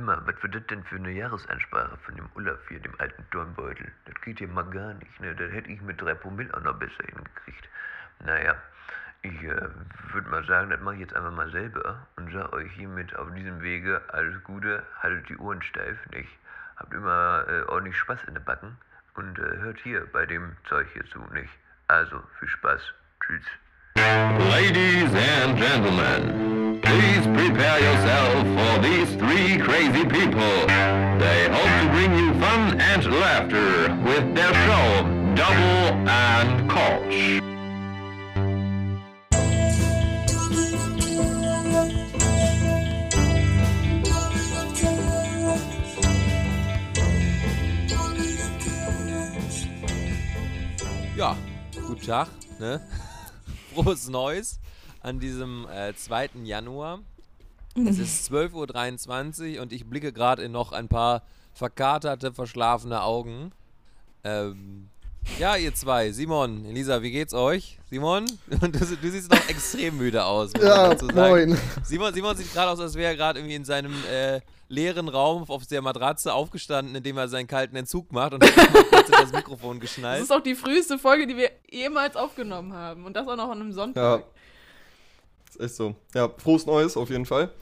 [0.00, 3.92] Mal, was wird das denn für eine Jahresansprache von dem Olaf hier, dem alten Turnbeutel?
[4.06, 5.34] Das geht hier mal gar nicht, ne?
[5.34, 7.68] Das hätte ich mit drei Promille auch noch besser hingekriegt.
[8.24, 8.56] Naja,
[9.20, 9.68] ich äh,
[10.12, 13.32] würde mal sagen, das mache ich jetzt einfach mal selber und sag euch hiermit auf
[13.34, 16.30] diesem Wege alles Gute, haltet die Ohren steif, nicht?
[16.76, 18.76] Habt immer äh, ordentlich Spaß in den Backen
[19.14, 21.52] und äh, hört hier bei dem Zeug hier zu, nicht?
[21.86, 22.80] Also, viel Spaß.
[23.24, 23.44] Tschüss.
[23.96, 26.61] Ladies and gentlemen,
[26.92, 30.54] please prepare yourself for these three crazy people.
[31.22, 34.88] They hope to bring you fun and laughter with their show
[35.34, 37.40] Double and Koch.
[51.16, 51.36] Ja,
[51.88, 52.26] guten Tag,
[52.58, 52.78] ne?
[53.72, 54.58] Frohes Neues
[55.02, 56.30] an diesem äh, 2.
[56.44, 57.00] Januar.
[57.74, 61.22] Es ist 12.23 Uhr und ich blicke gerade in noch ein paar
[61.54, 63.52] verkaterte, verschlafene Augen.
[64.24, 64.88] Ähm,
[65.38, 67.78] ja, ihr zwei, Simon, Elisa, wie geht's euch?
[67.88, 70.50] Simon, du, du siehst noch extrem müde aus.
[70.60, 71.56] Ja, moin.
[71.84, 75.48] Simon, Simon sieht gerade aus, als wäre er gerade irgendwie in seinem äh, leeren Raum
[75.48, 79.90] auf der Matratze aufgestanden, indem er seinen kalten Entzug macht und hat das Mikrofon Das
[79.90, 80.22] geschnallt.
[80.22, 83.04] ist auch die früheste Folge, die wir jemals aufgenommen haben.
[83.06, 84.20] Und das auch noch an einem Sonntag.
[84.20, 84.26] Ja.
[85.52, 85.94] Ist echt so.
[86.14, 87.52] Ja, frohes Neues auf jeden Fall.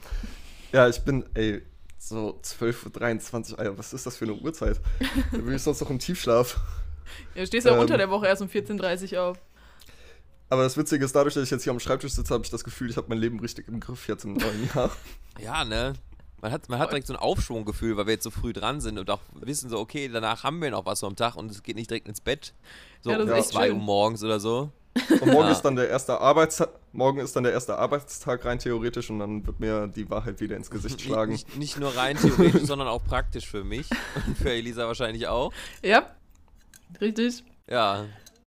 [0.71, 1.61] Ja, ich bin, ey,
[1.97, 4.79] so 12.23 Uhr, Alter, was ist das für eine Uhrzeit?
[5.31, 6.57] Da bin ich sonst noch im Tiefschlaf.
[7.35, 7.79] Ja, du stehst ja Ähm.
[7.79, 9.37] unter der Woche erst um 14.30 Uhr auf.
[10.49, 12.63] Aber das Witzige ist, dadurch, dass ich jetzt hier am Schreibtisch sitze, habe ich das
[12.63, 14.91] Gefühl, ich habe mein Leben richtig im Griff jetzt im neuen Jahr.
[15.39, 15.93] Ja, ne?
[16.41, 18.97] Man hat, man hat direkt so ein Aufschwunggefühl, weil wir jetzt so früh dran sind
[18.97, 21.75] und auch wissen so, okay, danach haben wir noch was am Tag und es geht
[21.75, 22.53] nicht direkt ins Bett.
[23.01, 24.71] So Ja, das um ist echt 2 Uhr morgens oder so.
[25.21, 25.51] Und morgen Ja.
[25.51, 29.45] ist dann der erste Arbeitstag, morgen ist dann der erste Arbeitstag rein theoretisch und dann
[29.45, 31.31] wird mir die Wahrheit wieder ins Gesicht schlagen.
[31.31, 33.89] nicht, nicht nur rein theoretisch, sondern auch praktisch für mich
[34.27, 35.53] und für Elisa wahrscheinlich auch.
[35.81, 36.07] Ja,
[36.99, 37.43] richtig.
[37.69, 38.05] Ja,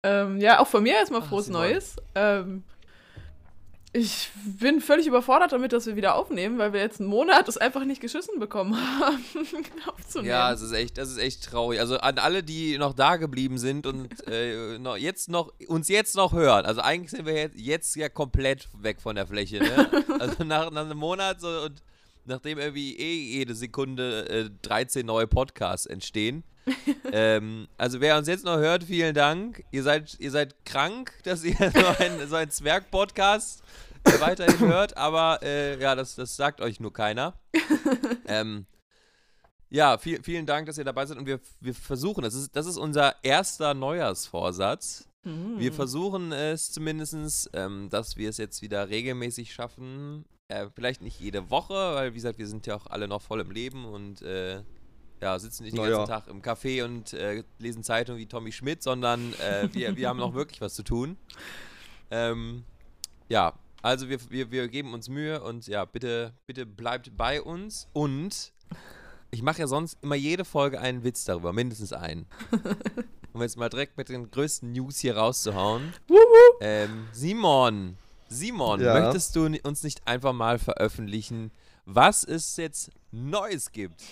[0.04, 1.62] Ähm, ja, auch von mir erstmal Ach, frohes Simon.
[1.62, 1.96] Neues.
[2.14, 2.62] Ähm,
[3.98, 7.56] ich bin völlig überfordert damit, dass wir wieder aufnehmen, weil wir jetzt einen Monat es
[7.56, 9.24] einfach nicht geschissen bekommen haben,
[9.86, 10.30] aufzunehmen.
[10.30, 11.80] ja, es ist echt, das ist echt traurig.
[11.80, 16.16] Also an alle, die noch da geblieben sind und äh, noch, jetzt noch, uns jetzt
[16.16, 16.64] noch hören.
[16.64, 19.58] Also eigentlich sind wir jetzt, jetzt ja komplett weg von der Fläche.
[19.58, 19.88] Ne?
[20.18, 21.80] Also nach, nach einem Monat so und
[22.24, 26.42] nachdem irgendwie eh jede Sekunde äh, 13 neue Podcasts entstehen.
[27.12, 29.64] ähm, also wer uns jetzt noch hört, vielen Dank.
[29.70, 33.62] Ihr seid, ihr seid krank, dass ihr so einen so einen Zwerg-Podcast
[34.20, 37.34] weiterhin hört, aber äh, ja, das, das sagt euch nur keiner.
[38.26, 38.66] ähm,
[39.70, 42.66] ja, viel, vielen Dank, dass ihr dabei seid und wir, wir versuchen, das ist, das
[42.66, 45.08] ist unser erster Neujahrsvorsatz.
[45.24, 45.58] Mhm.
[45.58, 50.24] Wir versuchen es zumindest, ähm, dass wir es jetzt wieder regelmäßig schaffen.
[50.48, 53.40] Äh, vielleicht nicht jede Woche, weil wie gesagt, wir sind ja auch alle noch voll
[53.40, 54.62] im Leben und äh,
[55.20, 55.90] ja, sitzen nicht den ja.
[55.90, 60.08] ganzen Tag im Café und äh, lesen Zeitung wie Tommy Schmidt, sondern äh, wir, wir
[60.08, 61.16] haben noch wirklich was zu tun.
[62.10, 62.64] Ähm,
[63.28, 63.52] ja,
[63.82, 68.52] also wir, wir, wir geben uns Mühe und ja, bitte, bitte bleibt bei uns und
[69.30, 72.26] ich mache ja sonst immer jede Folge einen Witz darüber, mindestens einen.
[73.34, 75.92] Um jetzt mal direkt mit den größten News hier rauszuhauen.
[76.60, 77.96] Ähm, Simon,
[78.28, 78.98] Simon, Ja?
[78.98, 81.52] möchtest du uns nicht einfach mal veröffentlichen,
[81.84, 84.02] was es jetzt Neues gibt?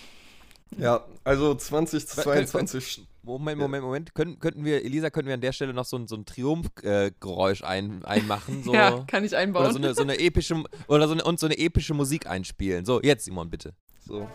[0.77, 3.07] Ja, also 2022.
[3.23, 4.15] Moment, Moment, Moment.
[4.15, 7.07] Können, könnten wir, Elisa, könnten wir an der Stelle noch so ein, so ein Triumphgeräusch
[7.07, 8.63] äh, Geräusch ein, einmachen?
[8.63, 9.65] So, ja, kann ich einbauen.
[9.65, 12.85] oder so eine, so eine epische oder so eine, und so eine epische Musik einspielen.
[12.85, 13.73] So, jetzt Simon, bitte.
[14.07, 14.25] So.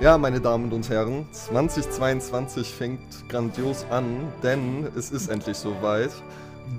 [0.00, 6.10] Ja, meine Damen und Herren, 2022 fängt grandios an, denn es ist endlich soweit.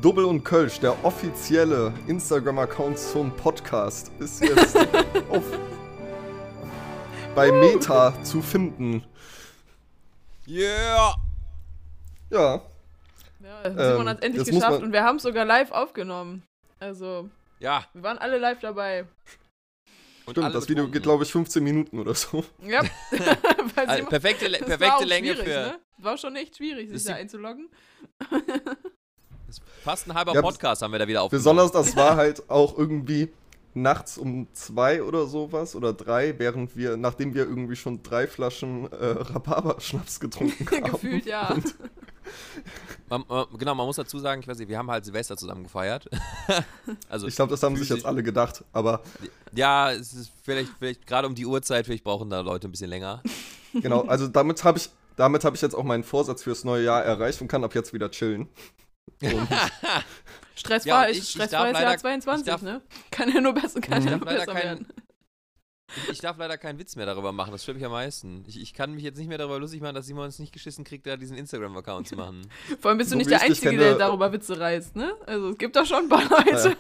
[0.02, 4.76] Double und Kölsch, der offizielle Instagram-Account zum Podcast, ist jetzt
[5.30, 5.44] auf,
[7.36, 9.04] bei Meta zu finden.
[10.48, 11.16] Yeah!
[12.30, 12.62] Ja,
[13.42, 16.44] ja, Simon ähm, hat es endlich geschafft und wir haben es sogar live aufgenommen.
[16.80, 17.30] Also,
[17.60, 19.06] Ja, wir waren alle live dabei.
[20.26, 22.44] und stimmt, das Video geht, glaube ich, 15 Minuten oder so.
[22.62, 22.82] Ja.
[23.76, 25.46] Also, perfekte, perfekte Länge für.
[25.46, 25.80] Ne?
[26.00, 27.70] War schon echt schwierig, sich da einzuloggen.
[29.84, 31.40] Fast ein halber Ja, Podcast haben wir da wieder aufgenommen.
[31.40, 33.32] Besonders das war halt auch irgendwie
[33.74, 38.92] nachts um zwei oder sowas oder drei, während wir, nachdem wir irgendwie schon drei Flaschen
[38.92, 40.92] äh, Rhabarber-Schnaps getrunken haben.
[40.92, 41.50] Gefühlt ja.
[41.50, 41.76] Und
[43.10, 45.64] Man, man, genau, man muss dazu sagen, ich weiß nicht, wir haben halt Silvester zusammen
[45.64, 46.08] gefeiert.
[47.10, 49.02] also, ich glaube, das haben sich jetzt alle gedacht, aber
[49.54, 52.90] Ja, es ist vielleicht, vielleicht gerade um die Uhrzeit, vielleicht brauchen da Leute ein bisschen
[52.90, 53.24] länger.
[53.74, 57.04] genau, also damit habe ich, damit habe ich jetzt auch meinen Vorsatz fürs neue Jahr
[57.04, 58.48] erreicht und kann ab jetzt wieder chillen.
[60.56, 62.82] Stressfrei Ja, ist ich- darf Jahr leider- 22, ich darf- ne?
[63.12, 64.88] Kann ja nur besser, kann ja darf nur leider besser kein- werden.
[66.04, 68.44] Ich, ich darf leider keinen Witz mehr darüber machen, das stört mich am meisten.
[68.48, 70.84] Ich, ich kann mich jetzt nicht mehr darüber lustig machen, dass Simon es nicht geschissen
[70.84, 72.48] kriegt, da diesen Instagram-Account zu machen.
[72.80, 75.16] Vor allem bist du nicht der Einzige, der darüber Witze reißt, ne?
[75.26, 76.78] Also es gibt da schon ein paar Leute.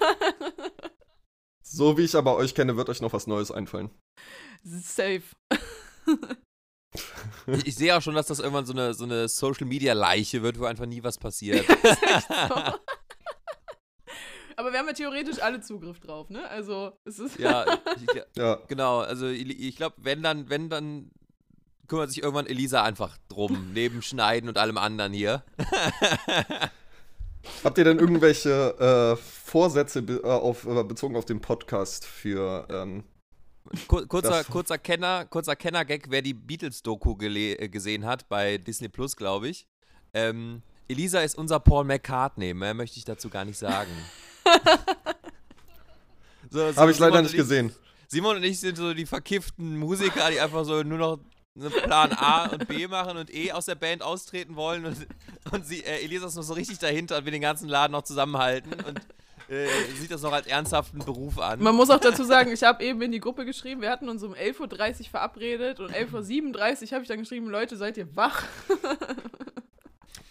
[1.63, 3.89] So wie ich aber euch kenne, wird euch noch was Neues einfallen.
[4.63, 5.23] Safe.
[7.47, 10.65] Ich, ich sehe auch schon, dass das irgendwann so eine, so eine Social-Media-Leiche wird, wo
[10.65, 11.65] einfach nie was passiert.
[14.59, 16.45] Aber wir haben ja theoretisch alle Zugriff drauf, ne?
[16.49, 17.39] Also es ist.
[17.39, 17.65] ja,
[17.95, 18.99] ich, Ja, genau.
[18.99, 21.11] Also ich, ich glaube, wenn dann, wenn dann
[21.87, 25.43] kümmert sich irgendwann Elisa einfach drum, neben Schneiden und allem anderen hier.
[27.63, 32.67] Habt ihr denn irgendwelche äh, Vorsätze be äh, auf, äh, bezogen auf den Podcast für
[32.69, 33.05] ähm,
[33.87, 39.49] kurzer, kurzer Kenner, kurzer Kenner-Gag, wer die Beatles-Doku äh, gesehen hat bei Disney Plus, glaube
[39.49, 39.67] ich.
[40.13, 43.91] Ähm, Elisa ist unser Paul McCartney, mehr möchte ich dazu gar nicht sagen.
[46.49, 47.73] so, so, Habe ich leider nicht gesehen.
[48.07, 51.19] Simon und ich sind so die verkifften Musiker, die einfach so nur noch
[51.55, 55.07] einen Plan A und B machen und E aus der Band austreten wollen und,
[55.51, 58.03] und sie, äh, Elisa ist noch so richtig dahinter und will den ganzen Laden noch
[58.03, 58.99] zusammenhalten und
[59.49, 59.67] äh,
[59.99, 61.61] sieht das noch als ernsthaften Beruf an.
[61.61, 64.23] Man muss auch dazu sagen, ich habe eben in die Gruppe geschrieben, wir hatten uns
[64.23, 66.55] um 11.30 Uhr verabredet und 11.37
[66.87, 68.43] Uhr habe ich dann geschrieben, Leute, seid ihr wach?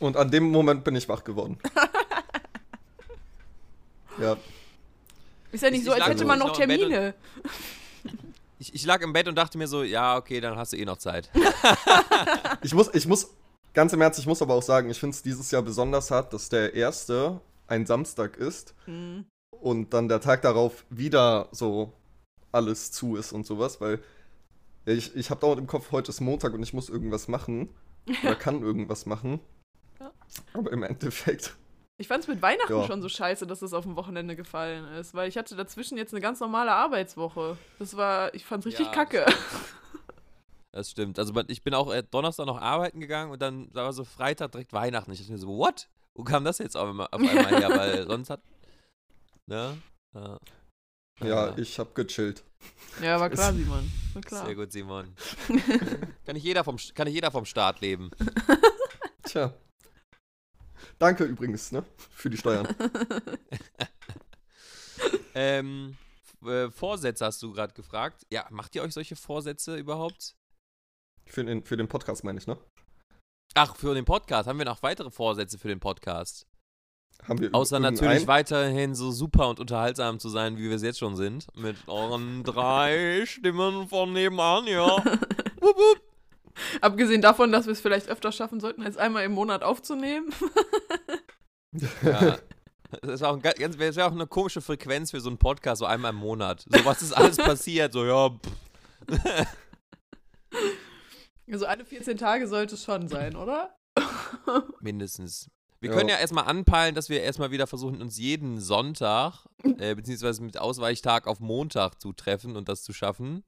[0.00, 1.58] Und an dem Moment bin ich wach geworden.
[4.20, 4.36] ja,
[5.50, 7.14] Ist ja nicht Ich- so, als lag hätte man noch noch im Bett und- Termine.
[8.60, 10.84] Ich, ich lag im Bett und dachte mir so, ja, okay, dann hast du eh
[10.84, 11.30] noch Zeit.
[12.60, 13.28] ich muss, ich muss,
[13.72, 16.32] ganz im Ernst, ich muss aber auch sagen, ich finde es dieses Jahr besonders hart,
[16.32, 19.24] dass der erste ein Samstag ist Hm.
[19.50, 21.92] und dann der Tag darauf wieder so
[22.52, 24.00] alles zu ist und sowas, weil
[24.86, 27.68] ja, ich, ich habe dauernd im Kopf, heute ist Montag und ich muss irgendwas machen
[28.22, 29.38] oder kann irgendwas machen.
[30.00, 30.10] Ja.
[30.54, 31.56] Aber im Endeffekt,
[31.98, 32.84] Ich fand es mit Weihnachten Ja.
[32.86, 36.14] schon so scheiße, dass es auf dem Wochenende gefallen ist, weil ich hatte dazwischen jetzt
[36.14, 37.56] eine ganz normale Arbeitswoche.
[37.78, 39.26] Das war, ich fand's richtig Ja, kacke.
[40.70, 41.18] Das stimmt.
[41.18, 44.72] Also ich bin auch äh, Donnerstag noch arbeiten gegangen und dann war so Freitag direkt
[44.72, 45.10] Weihnachten.
[45.10, 45.88] Ich dachte mir so, what?
[46.18, 47.70] Wo kam das jetzt auf einmal, auf einmal her?
[47.70, 48.42] Weil sonst hat.
[49.46, 49.78] Ne?
[50.12, 50.38] Ja,
[51.20, 52.42] ja, ich habe gechillt.
[53.00, 53.88] Ja, war klar, Simon.
[54.14, 54.44] War klar.
[54.44, 55.14] Sehr gut, Simon.
[56.26, 58.10] kann, nicht jeder vom, kann nicht jeder vom Staat leben.
[59.22, 59.54] Tja.
[60.98, 61.84] Danke übrigens, ne?
[62.10, 62.66] Für die Steuern.
[65.36, 65.96] Ähm,
[66.44, 68.26] äh, Vorsätze hast du gerade gefragt.
[68.28, 70.34] Ja, macht ihr euch solche Vorsätze überhaupt?
[71.26, 72.58] Für den, für den Podcast meine ich, ne?
[73.60, 74.48] Ach, für den Podcast.
[74.48, 76.46] Haben wir noch weitere Vorsätze für den Podcast?
[77.26, 81.00] Haben wir Außer natürlich weiterhin so super und unterhaltsam zu sein, wie wir es jetzt
[81.00, 81.48] schon sind.
[81.56, 84.86] Mit euren drei Stimmen von nebenan, ja.
[85.60, 86.00] wup, wup.
[86.80, 90.32] Abgesehen davon, dass wir es vielleicht öfter schaffen sollten, als einmal im Monat aufzunehmen.
[92.02, 92.38] ja.
[93.02, 95.38] Das ist auch, ein, ga- ganz, das wäre auch eine komische Frequenz für so einen
[95.38, 96.64] Podcast, so einmal im Monat.
[96.68, 97.92] So, was ist alles passiert?
[97.92, 99.46] So, ja, pff.
[101.50, 103.74] Also alle 14 Tage sollte es schon sein, oder?
[104.80, 105.50] mindestens.
[105.80, 105.96] Wir Ja.
[105.96, 109.46] können ja erstmal anpeilen, dass wir erstmal wieder versuchen, uns jeden Sonntag,
[109.78, 113.44] äh, beziehungsweise mit Ausweichtag auf Montag zu treffen und das zu schaffen.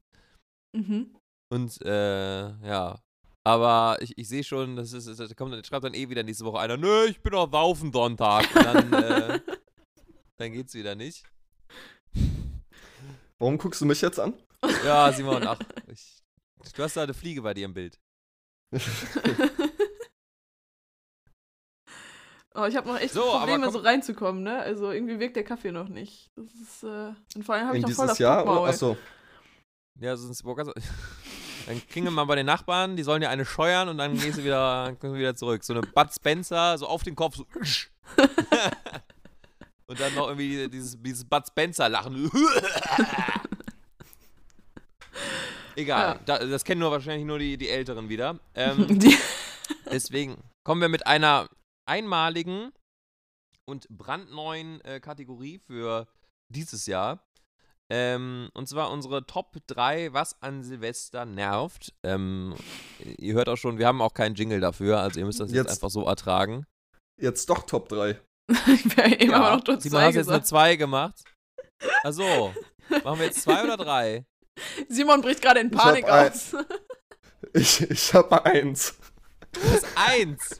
[0.75, 1.15] Mhm.
[1.51, 2.99] Und äh, ja.
[3.43, 6.45] Aber ich, ich sehe schon, das ist, das kommt, dann- schreibt dann eh wieder nächste
[6.45, 8.47] Woche einer, nö, ich bin auf Saufen Sonntag.
[8.55, 9.39] Und dann, äh,
[10.39, 11.25] dann geht's wieder nicht.
[13.39, 14.33] Warum guckst du mich jetzt an?
[14.85, 15.59] Ja, Simon, ach,
[15.91, 16.20] ich,
[16.75, 17.99] du hast da eine Fliege bei dir im Bild.
[22.53, 24.59] Oh, ich habe noch echt So, Probleme, komm- so reinzukommen, ne?
[24.59, 26.31] Also irgendwie wirkt der Kaffee noch nicht.
[26.35, 28.43] Das ist, äh, und vor allem habe ich noch voll dieses das Jahr?
[28.43, 28.69] Oder?
[28.69, 28.97] Achso.
[29.99, 30.69] Ja, sonst ganz-
[31.67, 34.37] Dann klingeln wir mal bei den Nachbarn, die sollen ja eine scheuern und dann gehst
[34.39, 35.63] du wieder, kommst du wieder zurück.
[35.63, 37.45] So eine Bud Spencer, so auf den Kopf, so.
[39.85, 42.29] und dann noch irgendwie dieses, dieses Bud Spencer-Lachen.
[45.81, 46.19] Egal, Ja.
[46.25, 48.39] da, das kennen nur wahrscheinlich nur die, die Älteren wieder.
[48.55, 49.15] Ähm, Die,
[49.91, 51.47] deswegen kommen wir mit einer
[51.89, 52.71] einmaligen
[53.69, 56.07] und brandneuen äh, Kategorie für
[56.53, 57.23] dieses Jahr.
[57.93, 61.93] Ähm, und zwar unsere Top 3, was an Silvester nervt.
[62.03, 62.55] Ähm,
[63.17, 65.65] ihr hört auch schon, wir haben auch keinen Jingle dafür, also ihr müsst das jetzt,
[65.67, 66.65] Jetzt- einfach so ertragen.
[67.19, 68.19] Jetzt doch Top 3.
[68.49, 70.47] ich wäre eben aber noch dort Simon, zwei hast jetzt eine gesagt.
[70.47, 71.23] 2 gemacht.
[72.03, 72.53] Achso,
[73.03, 74.25] machen wir jetzt 2 oder 3?
[74.89, 76.55] Simon bricht gerade in Ich Panik ein- aus.
[77.53, 78.93] Ich, ich habe eins.
[79.51, 80.59] Du bist 1.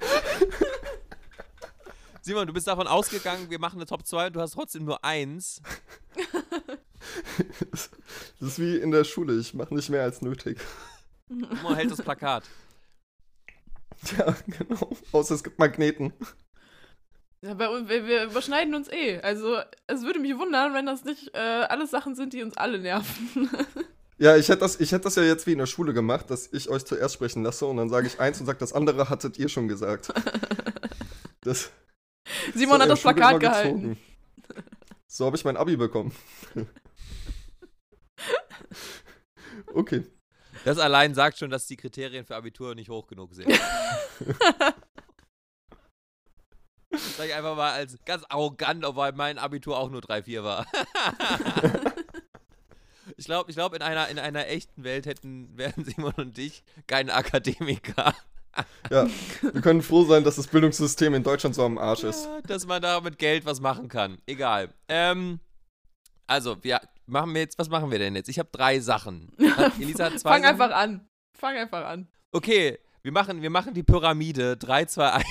[2.21, 5.03] Simon, du bist davon ausgegangen, wir machen eine Top 2 und du hast trotzdem nur
[5.05, 5.61] 1.
[7.71, 7.89] Das
[8.39, 9.39] ist wie in der Schule.
[9.39, 10.59] Ich mache nicht mehr als nötig.
[11.29, 12.43] Simon hält das Plakat.
[14.17, 14.89] Ja, genau.
[15.11, 16.11] Außer es gibt Magneten.
[17.43, 19.19] Ja, bei wir, wir überschneiden uns eh.
[19.21, 19.57] Also,
[19.87, 23.49] es würde mich wundern, wenn das nicht äh, alles Sachen sind, die uns alle nerven.
[24.17, 26.53] Ja, ich hätte das, ich hätt das ja jetzt wie in der Schule gemacht, dass
[26.53, 29.39] ich euch zuerst sprechen lasse und dann sage ich eins und sage, das andere hattet
[29.39, 30.13] ihr schon gesagt.
[31.43, 31.71] Das,
[32.53, 33.97] Simon hat hat das Schule Plakat gehalten.
[35.07, 36.13] So habe ich mein Abi bekommen.
[39.73, 40.03] Okay.
[40.65, 43.47] Das allein sagt schon, dass die Kriterien für Abitur nicht hoch genug sind.
[47.17, 50.65] Sag ich einfach mal als ganz arrogant, obwohl mein Abitur auch nur 3-4 war.
[53.17, 56.63] ich glaube, ich glaub, in, einer, in einer echten Welt hätten, wären Simon und ich
[56.87, 58.13] keine Akademiker.
[58.89, 59.07] Ja,
[59.41, 62.25] wir können froh sein, dass das Bildungssystem in Deutschland so am Arsch ist.
[62.25, 64.17] Ja, dass man da mit Geld was machen kann.
[64.25, 64.69] Egal.
[64.89, 65.39] Ähm,
[66.27, 68.27] also, wir machen wir jetzt, was machen wir denn jetzt?
[68.27, 69.31] Ich habe drei Sachen.
[69.55, 70.61] Hat- Elisa hat zwei Fang Sachen.
[70.61, 71.07] einfach an.
[71.33, 72.07] Fang einfach an.
[72.33, 74.57] Okay, wir machen, wir machen die Pyramide.
[74.57, 75.25] 3, 2, 1.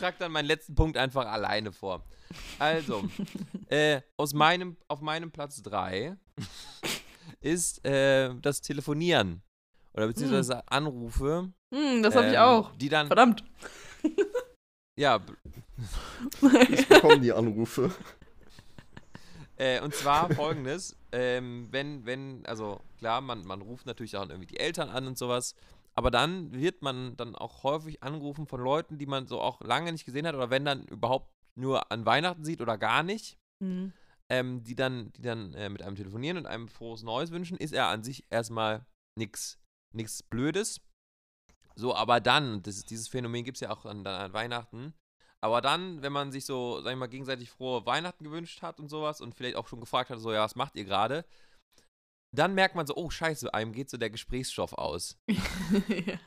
[0.00, 2.02] ich trage dann meinen letzten Punkt einfach alleine vor.
[2.58, 3.06] Also,
[3.68, 6.16] äh, aus meinem, auf meinem Platz 3
[7.40, 9.42] ist äh, das Telefonieren.
[9.92, 11.52] Oder beziehungsweise Anrufe.
[11.74, 12.74] Hm, das habe ich ähm, auch.
[12.76, 13.44] Die dann, Verdammt.
[14.96, 15.20] ja,
[16.70, 17.90] Ich bekomme die Anrufe.
[19.58, 24.46] Äh, und zwar folgendes, ähm, wenn, wenn, also klar, man, man ruft natürlich auch irgendwie
[24.46, 25.54] die Eltern an und sowas,
[25.94, 29.92] aber dann wird man dann auch häufig angerufen von Leuten, die man so auch lange
[29.92, 33.92] nicht gesehen hat oder wenn dann überhaupt nur an Weihnachten sieht oder gar nicht, Hm.
[34.30, 37.72] ähm, die dann, die dann äh, mit einem telefonieren und einem frohes Neues wünschen, ist
[37.74, 38.86] er an sich erstmal
[39.18, 39.58] nix,
[39.92, 40.80] nix Blödes.
[41.74, 44.94] So, aber dann, ist- dieses Phänomen gibt es ja auch an, an Weihnachten.
[45.42, 48.88] Aber dann, wenn man sich so, sag ich mal, gegenseitig frohe Weihnachten gewünscht hat und
[48.88, 51.24] sowas und vielleicht auch schon gefragt hat, so, ja, was macht ihr gerade?
[52.32, 55.18] Dann merkt man so, oh, scheiße, einem geht so der Gesprächsstoff aus.
[55.28, 56.18] ja.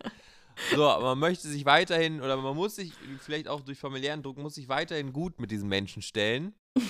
[0.75, 4.37] So, aber man möchte sich weiterhin, oder man muss sich, vielleicht auch durch familiären Druck,
[4.37, 6.53] muss sich weiterhin gut mit diesen Menschen stellen.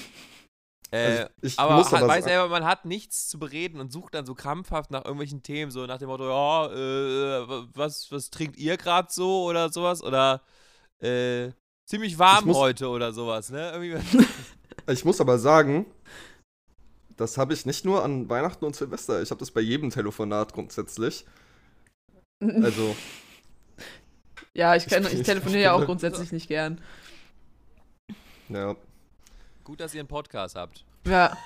[0.92, 4.14] Äh, Also aber, muss hat, aber weiß selber, man hat nichts zu bereden und sucht
[4.14, 8.58] dann so krampfhaft nach irgendwelchen Themen, so nach dem Motto, ja, äh, was, was trinkt
[8.58, 10.04] ihr gerade so oder sowas?
[10.04, 10.44] Oder
[11.00, 11.50] äh,
[11.90, 13.74] ziemlich warm muss- heute oder sowas, ne?
[14.88, 15.88] Ich muss aber sagen,
[17.18, 19.22] das habe ich nicht nur an Weihnachten und Silvester.
[19.22, 21.26] Ich habe das bei jedem Telefonat grundsätzlich.
[22.62, 22.94] Also,
[24.54, 26.82] ja, ich, kann, Ich- ich ich telefoniere ja auch grundsätzlich nicht gern.
[28.50, 28.76] ja.
[29.64, 30.84] gut, dass ihr einen Podcast habt.
[31.08, 31.38] Ja.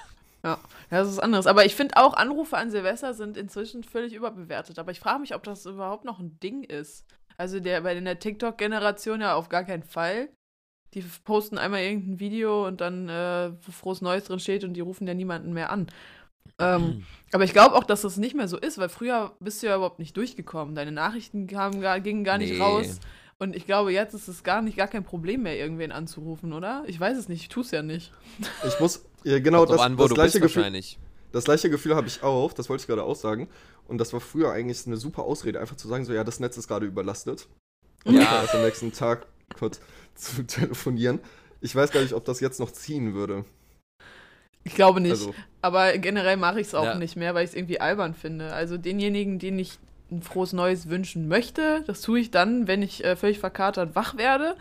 [0.44, 0.60] Ja,
[0.92, 1.46] ja, das ist anderes.
[1.48, 4.80] Aber ich finde auch, Anrufe an Silvester sind inzwischen völlig überbewertet.
[4.80, 7.06] Aber ich frage mich, ob das überhaupt noch ein Ding ist.
[7.38, 10.30] Also der bei der TikTok-Generation ja auf gar keinen Fall.
[10.98, 14.82] Die posten einmal irgendein Video und dann, äh, wo frohes Neues drin steht und die
[14.82, 15.88] rufen ja niemanden mehr an.
[16.58, 19.68] Ähm, aber ich glaube auch, dass das nicht mehr so ist, weil früher bist du
[19.68, 20.74] ja überhaupt nicht durchgekommen.
[20.74, 22.60] Deine Nachrichten kamen gar, gingen gar nicht Nee.
[22.60, 23.00] raus.
[23.38, 26.84] Und ich glaube, jetzt ist es gar nicht gar kein Problem mehr, irgendwen anzurufen, oder?
[26.88, 28.12] Ich weiß es nicht, ich tue es ja nicht.
[28.68, 30.82] Ich muss, ja, genau das, an, das gleiche Gefühl.
[31.32, 33.48] Das gleiche Gefühl habe ich auch, das wollte ich gerade auch sagen.
[33.88, 36.58] Und das war früher eigentlich eine super Ausrede, einfach zu sagen, so, ja, das Netz
[36.58, 37.48] ist gerade überlastet.
[38.06, 38.22] Und Ja.
[38.22, 38.42] ja.
[38.42, 39.80] erst am nächsten Tag kurz
[40.16, 41.20] zu telefonieren.
[41.62, 43.46] Ich weiß gar nicht, ob das jetzt noch ziehen würde.
[44.64, 45.12] Ich glaube nicht.
[45.12, 46.96] Also, Aber generell mache ich es auch Ja.
[46.96, 48.54] nicht mehr, weil ich es irgendwie albern finde.
[48.54, 49.80] Also denjenigen, denen ich
[50.12, 54.18] ein frohes Neues wünschen möchte, das tue ich dann, wenn ich äh, völlig verkatert wach
[54.18, 54.56] werde.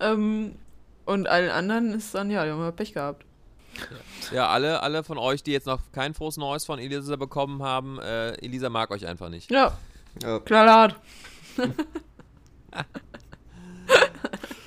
[0.00, 0.54] Ähm,
[1.04, 3.24] und allen anderen ist dann, ja, die haben wir Pech gehabt.
[4.32, 7.98] Ja, alle, alle von euch, die jetzt noch kein frohes Neues von Elisa bekommen haben,
[8.00, 9.50] äh, Elisa mag euch einfach nicht.
[9.50, 9.78] Ja,
[10.22, 10.96] ja, knallhart.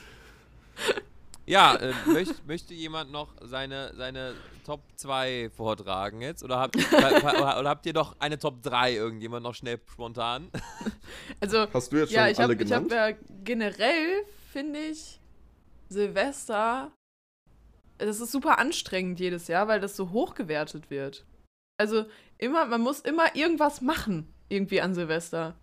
[1.51, 6.43] Ja, äh, möcht, möchte jemand noch seine, seine Top 2 vortragen jetzt?
[6.43, 10.49] Oder habt, oder, oder habt ihr doch eine Top 3 irgendjemand noch schnell spontan?
[11.41, 12.91] Also, hast du jetzt schon ja, ich alle habe ich hab, genannt?
[12.91, 15.19] ja generell, finde ich,
[15.89, 16.91] Silvester,
[17.97, 21.25] das ist super anstrengend jedes Jahr, weil das so hochgewertet wird.
[21.77, 22.05] Also
[22.37, 25.55] immer, man muss immer irgendwas machen, irgendwie an Silvester.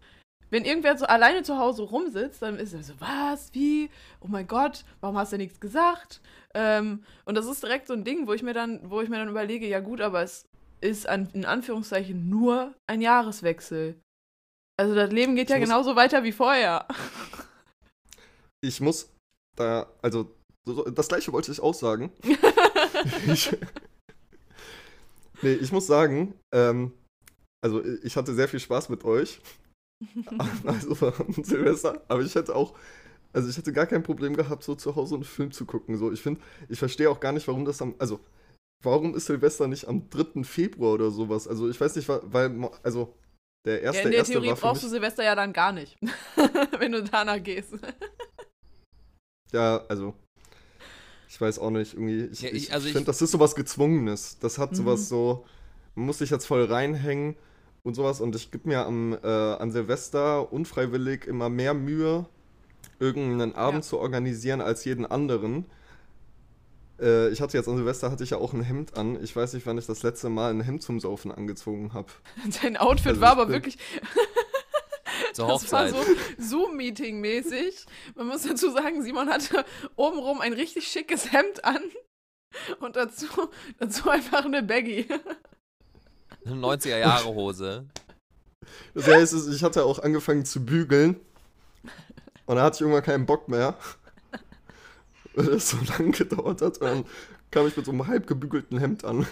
[0.51, 3.91] Wenn irgendwer so alleine zu Hause rumsitzt, dann ist er so, was, wie,
[4.21, 6.21] oh mein Gott, warum hast du nichts gesagt?
[6.55, 9.17] Ähm, und das ist direkt so ein Ding, wo ich mir dann, wo ich mir
[9.19, 10.47] dann überlege, ja gut, aber es
[10.81, 14.01] ist an, in Anführungszeichen nur ein Jahreswechsel.
[14.81, 16.87] Also das Leben geht Ich ja genauso weiter wie vorher.
[18.61, 19.09] Ich muss
[19.57, 20.35] da, also,
[20.67, 22.13] so- das gleiche wollte ich auch sagen.
[23.33, 23.57] ich,
[25.43, 26.93] nee, ich muss sagen, ähm,
[27.65, 29.41] also ich hatte sehr viel Spaß mit euch.
[30.65, 32.75] also an Silvester, aber ich hätte auch,
[33.33, 35.97] also ich hätte gar kein Problem gehabt, so zu Hause einen Film zu gucken.
[35.97, 38.21] So, ich finde, ich verstehe auch gar nicht, warum das am, also,
[38.83, 40.45] warum ist Silvester nicht am 3.
[40.45, 41.49] Februar oder sowas?
[41.49, 43.15] Also ich weiß nicht, weil, also,
[43.67, 45.99] der erste, ja, in der erste Theorie brauchst du Silvester ja dann gar nicht,
[46.79, 47.75] wenn du danach gehst.
[49.53, 50.15] ja, also,
[51.29, 54.39] ich weiß auch nicht, irgendwie, ich, Ja, ich- also ich- finde, das ist sowas Gezwungenes.
[54.39, 54.77] Das hat Mhm.
[54.77, 55.45] sowas so,
[55.95, 57.37] man muss sich jetzt voll reinhängen
[57.89, 58.21] und sowas.
[58.21, 62.27] Und ich gebe mir am, äh, an Silvester unfreiwillig immer mehr Mühe,
[63.01, 63.89] irgendeinen Abend Ja.
[63.89, 65.67] zu organisieren als jeden anderen.
[67.01, 69.23] Äh, ich hatte jetzt an Silvester hatte ich ja auch ein Hemd an.
[69.23, 72.09] Ich weiß nicht, wann ich das letzte Mal ein Hemd zum Saufen angezogen habe.
[72.51, 73.79] Sein Outfit Also war aber wirklich,
[75.33, 75.97] Zur das war so
[76.39, 77.87] Zoom-Meeting-mäßig.
[78.17, 79.65] Man muss dazu sagen, Simon hatte
[79.97, 81.81] obenrum ein richtig schickes Hemd an
[82.81, 83.27] und dazu,
[83.79, 85.07] dazu einfach eine Baggy.
[86.47, 87.87] 90er Jahre Hose.
[88.95, 91.17] Das heißt, ich hatte auch angefangen zu bügeln.
[92.47, 93.77] Und da hatte ich irgendwann keinen Bock mehr.
[95.35, 96.79] Weil das so lange gedauert hat.
[96.79, 97.05] Und dann
[97.51, 99.27] kam ich mit so einem halb gebügelten Hemd an.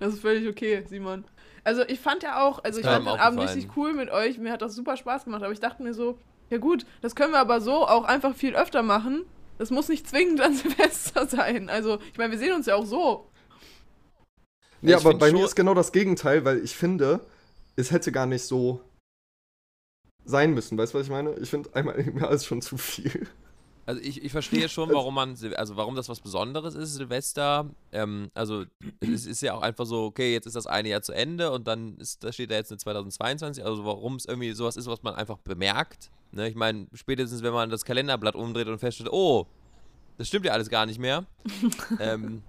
[0.00, 1.24] Das ist völlig okay, Simon.
[1.64, 4.38] Also ich fand ja auch, also ich fand den Abend richtig cool mit euch.
[4.38, 6.18] Mir hat das super Spaß gemacht, aber ich dachte mir so,
[6.50, 9.24] ja gut, das können wir aber so auch einfach viel öfter machen.
[9.58, 11.68] Das muss nicht zwingend an Silvester sein.
[11.68, 13.27] Also, ich meine, wir sehen uns ja auch so.
[14.80, 17.20] Nee, Ich aber bei mir ist genau das Gegenteil, weil ich finde,
[17.76, 18.80] es hätte gar nicht so
[20.24, 20.76] sein müssen.
[20.78, 21.34] Weißt du, was ich meine?
[21.36, 23.26] Ich finde, einmal im Jahr ist schon zu viel.
[23.86, 27.70] Also ich, ich verstehe schon, warum man, also warum das was Besonderes ist, Silvester.
[27.90, 28.64] Ähm, also
[29.00, 31.66] es ist ja auch einfach so, okay, jetzt ist das eine Jahr zu Ende und
[31.66, 35.02] dann ist, da steht da jetzt eine 2022, also warum es irgendwie sowas ist, was
[35.02, 36.10] man einfach bemerkt.
[36.32, 36.48] Ne?
[36.48, 39.46] Ich meine, spätestens wenn man das Kalenderblatt umdreht und feststellt, oh,
[40.18, 41.24] das stimmt ja alles gar nicht mehr.
[42.00, 42.42] ähm,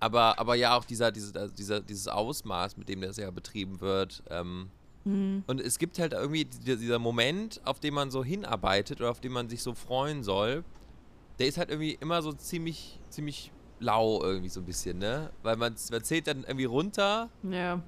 [0.00, 4.22] aber, aber ja, auch dieser, dieser, dieser, dieses Ausmaß, mit dem das ja betrieben wird.
[4.30, 4.70] Ähm,
[5.46, 9.20] und es gibt halt irgendwie die- dieser Moment, auf den man so hinarbeitet oder auf
[9.20, 10.62] den man sich so freuen soll,
[11.38, 15.30] der ist halt irgendwie immer so ziemlich, ziemlich lau irgendwie so ein bisschen, ne?
[15.42, 17.82] Weil man, man zählt dann irgendwie runter, Ja.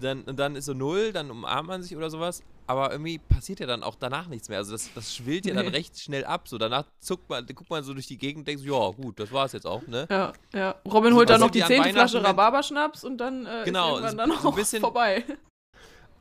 [0.00, 2.42] dann, und dann ist so null, dann umarmt man sich oder sowas.
[2.68, 4.58] Aber irgendwie passiert ja dann auch danach nichts mehr.
[4.58, 5.72] Also das, das schwillt ja dann Nee.
[5.72, 6.46] recht schnell ab.
[6.48, 9.18] So danach zuckt man, guckt man so durch die Gegend und denkt so, ja gut,
[9.18, 10.06] das war's jetzt auch, ne?
[10.10, 10.74] Ja, ja.
[10.84, 14.28] Robin holt dann Also noch die zehnte Flasche Rhabarberschnaps und dann äh, Genau, ist irgendwann
[14.30, 15.24] dann so ein auch bisschen- vorbei.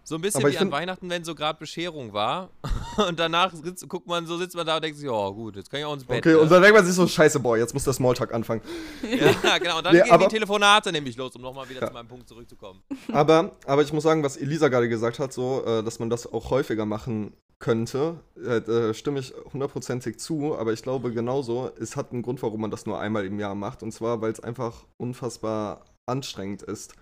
[0.08, 2.50] So ein bisschen Aber wie an Weihnachten, wenn so gerade Bescherung war.
[3.10, 5.70] Und danach sitzt, guckt man so, sitzt man da und denkt sich, ja gut, jetzt
[5.70, 6.20] kann ich auch ins Bett.
[6.20, 6.40] Okay, ne?
[6.40, 8.62] und dann denkt man sich so, scheiße, boah, jetzt muss der Smalltalk anfangen.
[9.44, 9.78] Ja, genau.
[9.80, 11.88] Und dann Nee, gehen aber- die Telefonate nämlich los, um nochmal wieder Ja.
[11.88, 12.82] zu meinem Punkt zurückzukommen.
[13.14, 16.26] Aber, aber ich muss sagen, was Elisa gerade gesagt hat, so, äh, dass man das
[16.26, 21.96] auch häufiger machen könnte, äh, da stimme ich hundertprozentig zu, aber ich glaube genauso, es
[21.98, 24.40] hat einen Grund, warum man das nur einmal im Jahr macht, und zwar, weil es
[24.40, 26.94] einfach unfassbar anstrengend ist.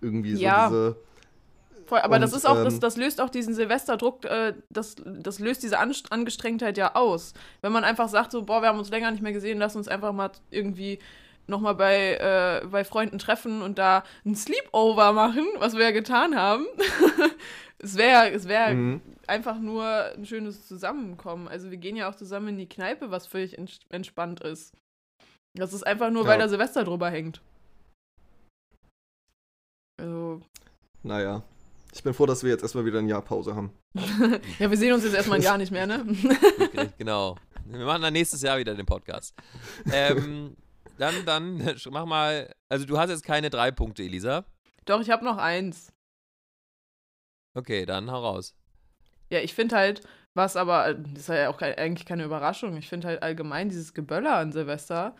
[0.00, 0.68] Irgendwie so Ja.
[0.68, 0.96] diese.
[1.88, 4.94] Voll, aber Und, das ist auch, das, ähm, das löst auch diesen Silvesterdruck, äh, das,
[5.04, 7.32] das löst diese An Angestrengtheit ja aus.
[7.62, 9.88] Wenn man einfach sagt, so, boah, wir haben uns länger nicht mehr gesehen, lass uns
[9.88, 10.98] einfach mal irgendwie
[11.46, 12.16] nochmal bei,
[12.62, 16.66] äh, bei Freunden treffen und da ein Sleepover machen, was wir ja getan haben.
[17.78, 19.00] es wäre es wär Mhm.
[19.26, 21.48] einfach nur ein schönes Zusammenkommen.
[21.48, 24.74] Also wir gehen ja auch zusammen in die Kneipe, was völlig ents entspannt ist.
[25.54, 26.28] Das ist einfach nur, Ja.
[26.28, 27.40] weil da Silvester drüber hängt.
[29.98, 30.42] Also,
[31.02, 31.42] Naja.
[31.92, 33.72] Ich bin froh, dass wir jetzt erstmal wieder ein Jahr Pause haben.
[34.58, 36.04] ja, wir sehen uns jetzt erstmal gar nicht mehr, ne?
[36.60, 37.36] Okay, genau.
[37.64, 39.34] Wir machen dann nächstes Jahr wieder den Podcast.
[39.92, 40.56] Ähm,
[40.98, 42.52] dann, dann, mach mal.
[42.68, 44.44] Also, du hast jetzt keine drei Punkte, Elisa.
[44.84, 45.92] Doch, ich habe noch eins.
[47.54, 48.54] Okay, dann hau raus.
[49.30, 50.02] Ja, ich finde halt,
[50.34, 53.92] was aber, das ist ja auch kein, eigentlich keine Überraschung, ich finde halt allgemein dieses
[53.92, 55.16] Geböller an Silvester,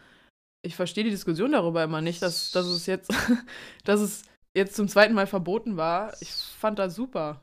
[0.64, 3.12] ich verstehe die Diskussion darüber immer nicht, dass, dass es jetzt,
[3.84, 4.22] dass es
[4.56, 6.14] jetzt zum zweiten Mal verboten war.
[6.20, 7.42] Ich fand das super.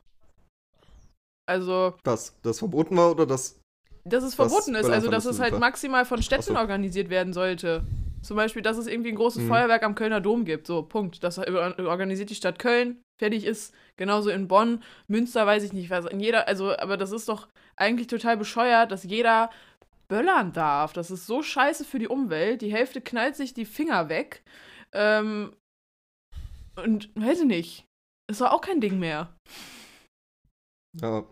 [1.48, 2.36] Also, Was?
[2.42, 3.60] Das verboten war oder das.
[4.04, 6.56] dass es verboten ist, also dass es halt maximal von Städten so.
[6.58, 7.84] organisiert werden sollte.
[8.22, 9.48] Zum Beispiel, dass es irgendwie ein großes Mhm.
[9.50, 10.66] Feuerwerk am Kölner Dom gibt.
[10.66, 11.24] So, Punkt.
[11.24, 13.74] Das organisiert die Stadt Köln, fertig ist.
[13.98, 16.06] Genauso in Bonn, Münster weiß ich nicht, was.
[16.06, 19.52] In jeder, also, aber das ist doch eigentlich total bescheuert, dass jeder
[20.08, 20.94] böllern darf.
[20.94, 22.62] Das ist so scheiße für die Umwelt.
[22.64, 24.44] Die Hälfte knallt sich die Finger weg.
[24.92, 25.54] Ähm,
[26.84, 27.86] und weiß ich nicht.
[28.30, 29.36] Ist doch auch kein Ding mehr.
[31.02, 31.24] Ja.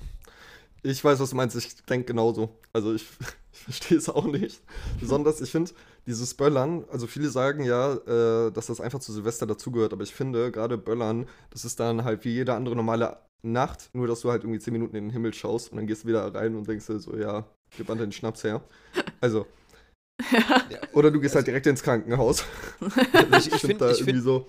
[0.83, 1.55] Ich weiß, was du meinst.
[1.55, 2.59] Ich denke genauso.
[2.73, 3.05] Also ich,
[3.53, 4.61] ich verstehe es auch nicht.
[4.99, 5.71] Besonders, ich finde,
[6.05, 10.13] dieses Böllern, also viele sagen ja, äh, dass das einfach zu Silvester dazugehört, aber ich
[10.13, 14.29] finde, gerade Böllern, das ist dann halt wie jede andere normale Nacht, nur dass du
[14.31, 16.67] halt irgendwie 10 Minuten in den Himmel schaust und dann gehst du wieder rein und
[16.67, 17.45] denkst dir so, ja,
[17.77, 18.61] gib an den Schnaps her.
[19.21, 19.47] Also,
[20.69, 20.79] Ja.
[20.93, 22.43] oder du gehst halt direkt ins Krankenhaus.
[22.81, 24.47] Ich, ich find finde da ich irgendwie find, so.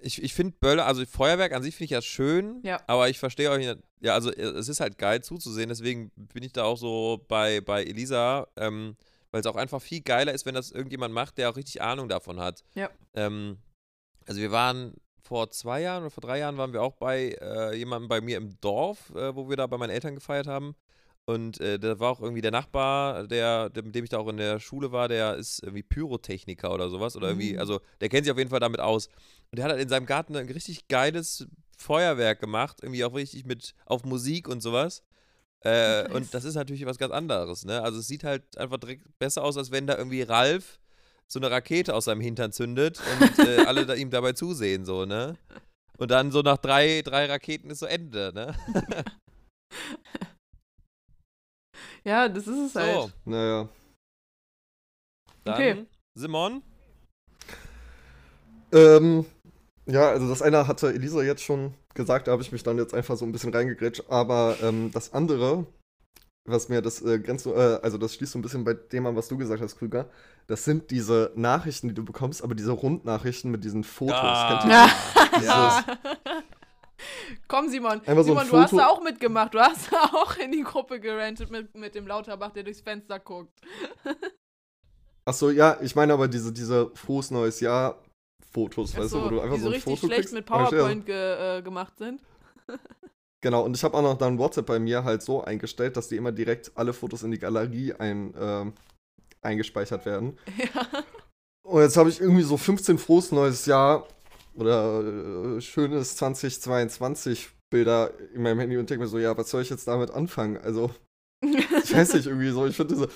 [0.00, 2.80] Ich, ich find Böller, also Feuerwerk an sich finde ich ja schön, Ja.
[2.86, 6.42] aber ich verstehe euch, nicht- ja, also äh, es ist halt geil zuzusehen, deswegen bin
[6.42, 8.96] ich da auch so bei, bei Elisa, ähm,
[9.30, 12.08] weil es auch einfach viel geiler ist, wenn das irgendjemand macht, der auch richtig Ahnung
[12.08, 12.62] davon hat.
[12.74, 12.88] Ja.
[13.14, 13.58] Ähm,
[14.26, 17.74] also wir waren vor zwei Jahren oder vor drei Jahren waren wir auch bei äh,
[17.76, 20.74] jemandem bei mir im Dorf, äh, wo wir da bei meinen Eltern gefeiert haben.
[21.26, 24.28] Und äh, da war auch irgendwie der Nachbar, der, der, mit dem ich da auch
[24.28, 27.16] in der Schule war, der ist irgendwie Pyrotechniker oder sowas.
[27.16, 27.58] Oder irgendwie, Mhm.
[27.60, 29.08] also der kennt sich auf jeden Fall damit aus.
[29.54, 31.46] Und der hat halt in seinem Garten ein richtig geiles
[31.78, 35.04] Feuerwerk gemacht, irgendwie auch richtig mit auf Musik und sowas.
[35.60, 37.80] Äh, und das ist natürlich was ganz anderes, ne?
[37.80, 40.80] Also es sieht halt einfach direkt besser aus, als wenn da irgendwie Ralf
[41.28, 45.04] so eine Rakete aus seinem Hintern zündet und äh, alle da ihm dabei zusehen, so,
[45.04, 45.36] ne?
[45.98, 48.56] Und dann so nach drei, drei Raketen ist so Ende, ne?
[52.02, 53.12] Ja, das ist es So, halt.
[53.24, 53.68] Naja.
[55.44, 55.86] dann Okay.
[56.16, 56.60] Simon.
[58.72, 59.24] Ähm,
[59.86, 62.94] ja, also das eine hatte Elisa jetzt schon gesagt, da habe ich mich dann jetzt
[62.94, 64.04] einfach so ein bisschen reingegrätscht.
[64.08, 65.66] Aber ähm, das andere,
[66.46, 69.06] was mir das äh, grenzt, so- äh, also das schließt so ein bisschen bei dem
[69.06, 70.08] an, was du gesagt hast, Krüger.
[70.46, 74.14] Das sind diese Nachrichten, die du bekommst, aber diese Rundnachrichten mit diesen Fotos.
[74.16, 74.60] Ah.
[75.30, 75.84] Kennt ihr Ja.
[77.48, 78.00] Komm, Simon.
[78.06, 79.54] Einfach so ein Simon, du hast Foto- da auch mitgemacht.
[79.54, 83.18] Du hast da auch in die Gruppe gerantet mit, mit dem Lauterbach, der durchs Fenster
[83.18, 83.52] guckt.
[85.26, 87.98] Achso, ja, ich meine aber diese, diese frohes neues Jahr
[88.54, 90.34] Fotos, Ach weißt so, du, wo du einfach so so ein richtig Foto schlecht kriegst.
[90.34, 90.46] mit.
[90.46, 92.22] PowerPoint ge, äh, gemacht sind.
[93.42, 96.16] Genau, und ich habe auch noch dann WhatsApp bei mir halt so eingestellt, dass die
[96.16, 98.72] immer direkt alle Fotos in die Galerie ein, ähm,
[99.42, 100.38] eingespeichert werden.
[100.56, 101.04] Ja.
[101.62, 104.08] Und jetzt habe ich irgendwie so 15 frohes neues Jahr
[104.54, 109.60] oder äh, schönes 2022 Bilder in meinem Handy und denke mir so, ja, was soll
[109.60, 110.56] ich jetzt damit anfangen?
[110.56, 110.90] Also,
[111.42, 113.08] ich weiß nicht, irgendwie so, ich finde diese,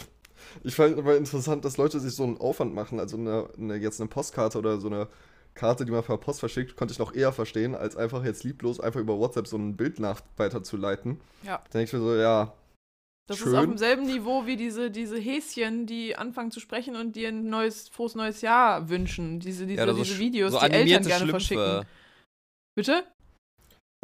[0.63, 4.01] ich fand immer interessant, dass Leute sich so einen Aufwand machen, also eine, eine, jetzt
[4.01, 5.09] eine Postkarte oder so eine
[5.55, 8.79] Karte, die man per Post verschickt, konnte ich noch eher verstehen, als einfach jetzt lieblos
[8.81, 11.21] einfach über WhatsApp so ein Bild nach weiterzuleiten.
[11.43, 11.59] Ja.
[11.59, 12.55] Da denke ich mir so, ja,
[13.29, 13.49] Das Schön.
[13.49, 17.49] ist auf demselben Niveau wie diese, diese Häschen, die anfangen zu sprechen und dir ein
[17.51, 19.41] neues, frohes neues Jahr wünschen.
[19.41, 21.31] Diese, diese, so diese sch- Videos, so die Eltern gerne Schlümpfe.
[21.33, 21.87] verschicken.
[22.77, 23.05] Bitte?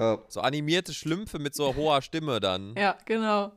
[0.00, 2.74] ja, So animierte Schlümpfe mit so hoher Stimme dann.
[2.76, 3.57] Ja, genau.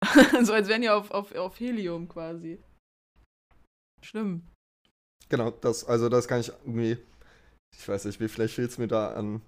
[0.44, 2.60] so als wären die auf, auf, auf Helium quasi.
[4.04, 4.46] Schlimm.
[5.28, 6.96] Genau, das, also das kann ich irgendwie,
[7.76, 9.42] ich weiß nicht, wie vielleicht fehlt es mir da an,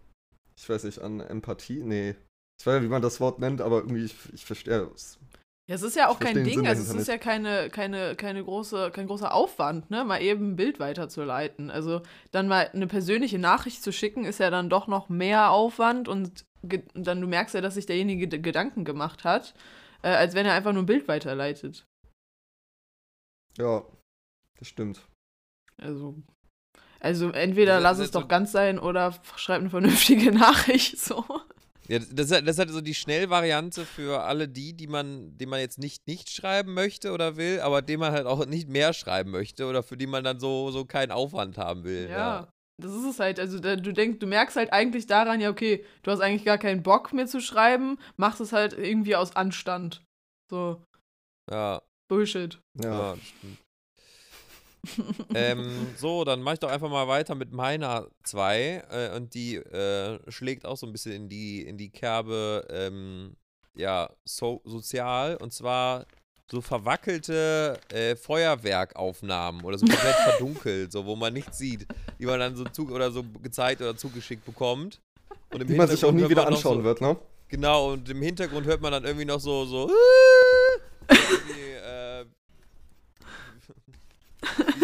[0.58, 1.82] ich weiß nicht, an Empathie?
[1.82, 2.16] Nee.
[2.60, 5.18] Ich weiß nicht, wie man das Wort nennt, aber irgendwie, ich, ich verstehe es.
[5.70, 8.42] Ja, es ist ja auch kein Sinn Ding, also es ist ja keine, keine, keine
[8.42, 11.70] große, kein großer Aufwand, ne, mal eben ein Bild weiterzuleiten.
[11.70, 16.08] Also dann mal eine persönliche Nachricht zu schicken, ist ja dann doch noch mehr Aufwand
[16.08, 19.54] und, dann du merkst ja, dass sich derjenige Gedanken gemacht hat,
[20.02, 21.86] äh, als wenn er einfach nur ein Bild weiterleitet.
[23.56, 23.84] Ja,
[24.58, 25.06] das stimmt.
[25.80, 26.14] Also,
[27.00, 30.98] also entweder Das- lass es ist so- doch ganz sein oder schreib eine vernünftige Nachricht,
[30.98, 31.24] so.
[31.88, 35.36] Ja, das, das, ist- das ist halt so die Schnellvariante für alle die, die man,
[35.38, 38.68] die man jetzt nicht nicht schreiben möchte oder will, aber dem man halt auch nicht
[38.68, 42.08] mehr schreiben möchte oder für die man dann so, so keinen Aufwand haben will.
[42.08, 42.48] Ja.
[42.80, 43.38] Das ist es halt.
[43.38, 46.56] Also da, du denkst, du merkst halt eigentlich daran, ja, okay, du hast eigentlich gar
[46.56, 50.02] keinen Bock mir zu schreiben, machst es halt irgendwie aus Anstand.
[50.50, 50.82] So,
[51.50, 52.58] Ja, Bullshit.
[52.82, 52.90] Ja.
[52.90, 53.58] ja, das stimmt.
[55.34, 59.56] Ähm, so, dann mache ich doch einfach mal weiter mit meiner 2 äh, und die
[59.56, 63.36] äh, schlägt auch so ein bisschen in die, in die Kerbe, ähm,
[63.74, 66.06] ja, so, sozial und zwar
[66.50, 71.86] so verwackelte äh, Feuerwerkaufnahmen oder so komplett verdunkelt, so wo man nichts sieht,
[72.18, 75.00] die man dann so zu oder so gezeigt oder zugeschickt bekommt.
[75.52, 77.16] Und Die man sich auch nie wieder anschauen so, wird, ne?
[77.48, 79.90] Genau, und im Hintergrund hört man dann irgendwie noch so, so,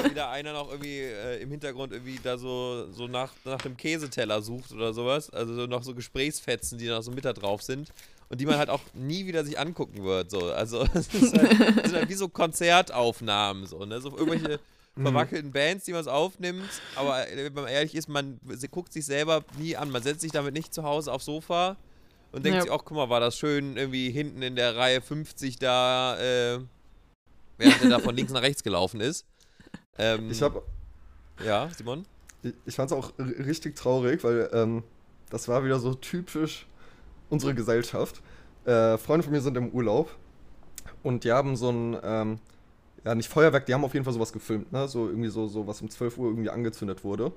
[0.09, 4.42] wieder einer noch irgendwie äh, im Hintergrund irgendwie da so, so nach, nach dem Käseteller
[4.42, 5.31] sucht oder sowas.
[5.31, 7.90] Also so noch so Gesprächsfetzen, die noch so mit da drauf sind.
[8.29, 10.31] Und die man halt auch nie wieder sich angucken wird.
[10.31, 10.51] So.
[10.53, 11.51] Also es ist halt,
[11.85, 14.01] sind halt wie so Konzertaufnahmen, so, ne?
[14.01, 14.59] So irgendwelche
[15.01, 16.69] verwackelten Bands, die man aufnimmt.
[16.97, 18.40] Aber äh, wenn man ehrlich ist, man
[18.71, 19.90] guckt sich selber nie an.
[19.90, 21.77] Man setzt sich damit nicht zu Hause aufs Sofa
[22.33, 22.62] und denkt Ja.
[22.62, 26.59] sich, ach guck mal, war das schön irgendwie hinten in der Reihe 50 da, äh,
[27.59, 29.25] während er da von links nach rechts gelaufen ist.
[29.99, 30.63] Ähm, Ich habe
[31.45, 32.07] ja, Simon?
[32.43, 34.83] ich, ich fand es auch richtig traurig, weil ähm,
[35.31, 36.67] das war wieder so typisch
[37.29, 38.23] unsere Gesellschaft.
[38.65, 40.15] Äh, Freunde von mir sind im Urlaub
[41.03, 42.39] und die haben so ein, ähm,
[43.05, 44.89] ja nicht Feuerwerk, die haben auf jeden Fall sowas gefilmt, ne?
[44.89, 47.33] So irgendwie so, so was um 12 Uhr irgendwie angezündet wurde.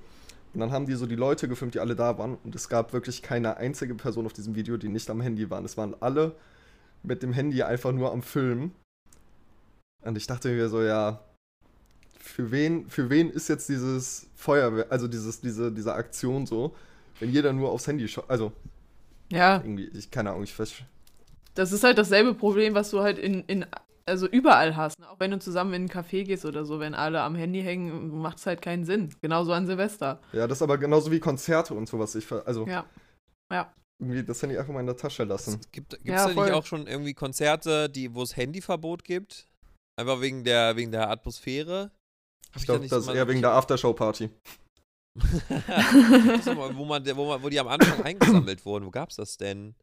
[0.53, 2.93] Und dann haben die so die Leute gefilmt, die alle da waren und es gab
[2.93, 5.65] wirklich keine einzige Person auf diesem Video, die nicht am Handy waren.
[5.65, 6.35] Es waren alle
[7.03, 8.73] mit dem Handy einfach nur am Filmen.
[10.01, 11.23] Und ich dachte mir so, ja,
[12.29, 16.75] für wen, für wen ist jetzt dieses Feuerwehr, also dieses, diese, diese Aktion so,
[17.19, 18.51] wenn jeder nur aufs Handy schaut, also
[19.31, 20.87] Ja, irgendwie, ich keine Ahnung, ich verstehe.
[21.55, 23.65] das ist halt dasselbe Problem, was du halt in, in
[24.05, 24.97] also überall hast.
[24.99, 25.07] Ne?
[25.09, 28.17] Auch wenn du zusammen in einen Café gehst oder so, wenn alle am Handy hängen,
[28.19, 29.13] macht es halt keinen Sinn.
[29.21, 30.19] Genauso an Silvester.
[30.33, 32.15] Ja, das ist aber genauso wie Konzerte und sowas.
[32.15, 32.85] Ich, ver- also, Ja.
[33.51, 33.71] Ja.
[33.99, 35.59] irgendwie das Handy einfach mal in der Tasche lassen.
[35.71, 39.45] Gibt es Ja, da nicht auch schon irgendwie Konzerte, die, wo es Handyverbot gibt?
[39.95, 41.91] Einfach wegen der, wegen der Atmosphäre?
[42.53, 44.29] Hab Ich glaube, das ist eher wegen der Aftershow-Party.
[45.15, 48.85] Wo, man, wo, man, wo die am Anfang eingesammelt wurden.
[48.85, 49.75] Wo gab's das denn?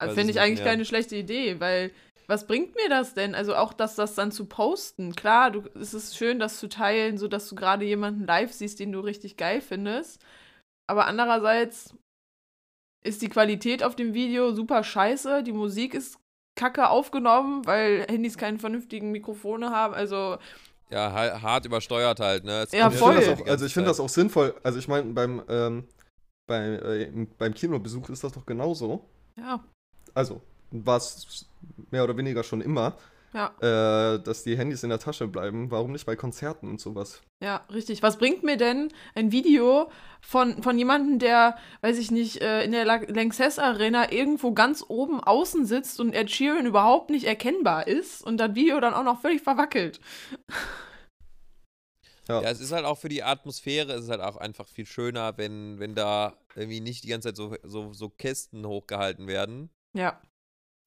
[0.00, 0.72] Finde ich ich eigentlich mehr.
[0.72, 1.90] keine schlechte Idee, weil
[2.26, 3.34] was bringt mir das denn?
[3.34, 5.14] Also auch das, das dann zu posten.
[5.14, 8.80] Klar, du, es ist schön, das zu teilen, so dass du gerade jemanden live siehst,
[8.80, 10.24] den du richtig geil findest.
[10.86, 11.94] Aber andererseits
[13.04, 15.42] ist die Qualität auf dem Video super scheiße.
[15.42, 16.18] Die Musik ist
[16.56, 19.94] kacke aufgenommen, weil Handys keine vernünftigen Mikrofone haben.
[19.94, 20.38] Also
[20.94, 22.62] Ja, ha- hart übersteuert halt, ne?
[22.62, 23.16] Es Ja, Ich voll.
[23.16, 24.54] das auch, also ich finde das auch sinnvoll.
[24.62, 25.88] Also ich meine, beim, ähm,
[26.46, 29.04] bei, äh, im- beim Kinobesuch ist das doch genauso.
[29.36, 29.58] ja,
[30.14, 31.46] Also war es
[31.90, 32.96] mehr oder weniger schon immer,
[33.34, 33.54] ja.
[34.14, 35.70] äh, dass die Handys in der Tasche bleiben.
[35.70, 37.20] Warum nicht bei Konzerten und sowas?
[37.42, 38.02] Ja, richtig.
[38.02, 39.90] Was bringt mir denn ein Video
[40.22, 44.84] von, von jemandem, der, weiß ich nicht, äh, in der La- Lanxess Arena irgendwo ganz
[44.88, 49.04] oben außen sitzt und Ed Sheeran überhaupt nicht erkennbar ist und das Video dann auch
[49.04, 50.00] noch völlig verwackelt?
[52.26, 52.40] Ja.
[52.40, 55.36] Ja, es ist halt auch für die Atmosphäre, es ist halt auch einfach viel schöner,
[55.36, 59.68] wenn, wenn da irgendwie nicht die ganze Zeit so, so, so Kästen hochgehalten werden.
[59.92, 60.22] Ja.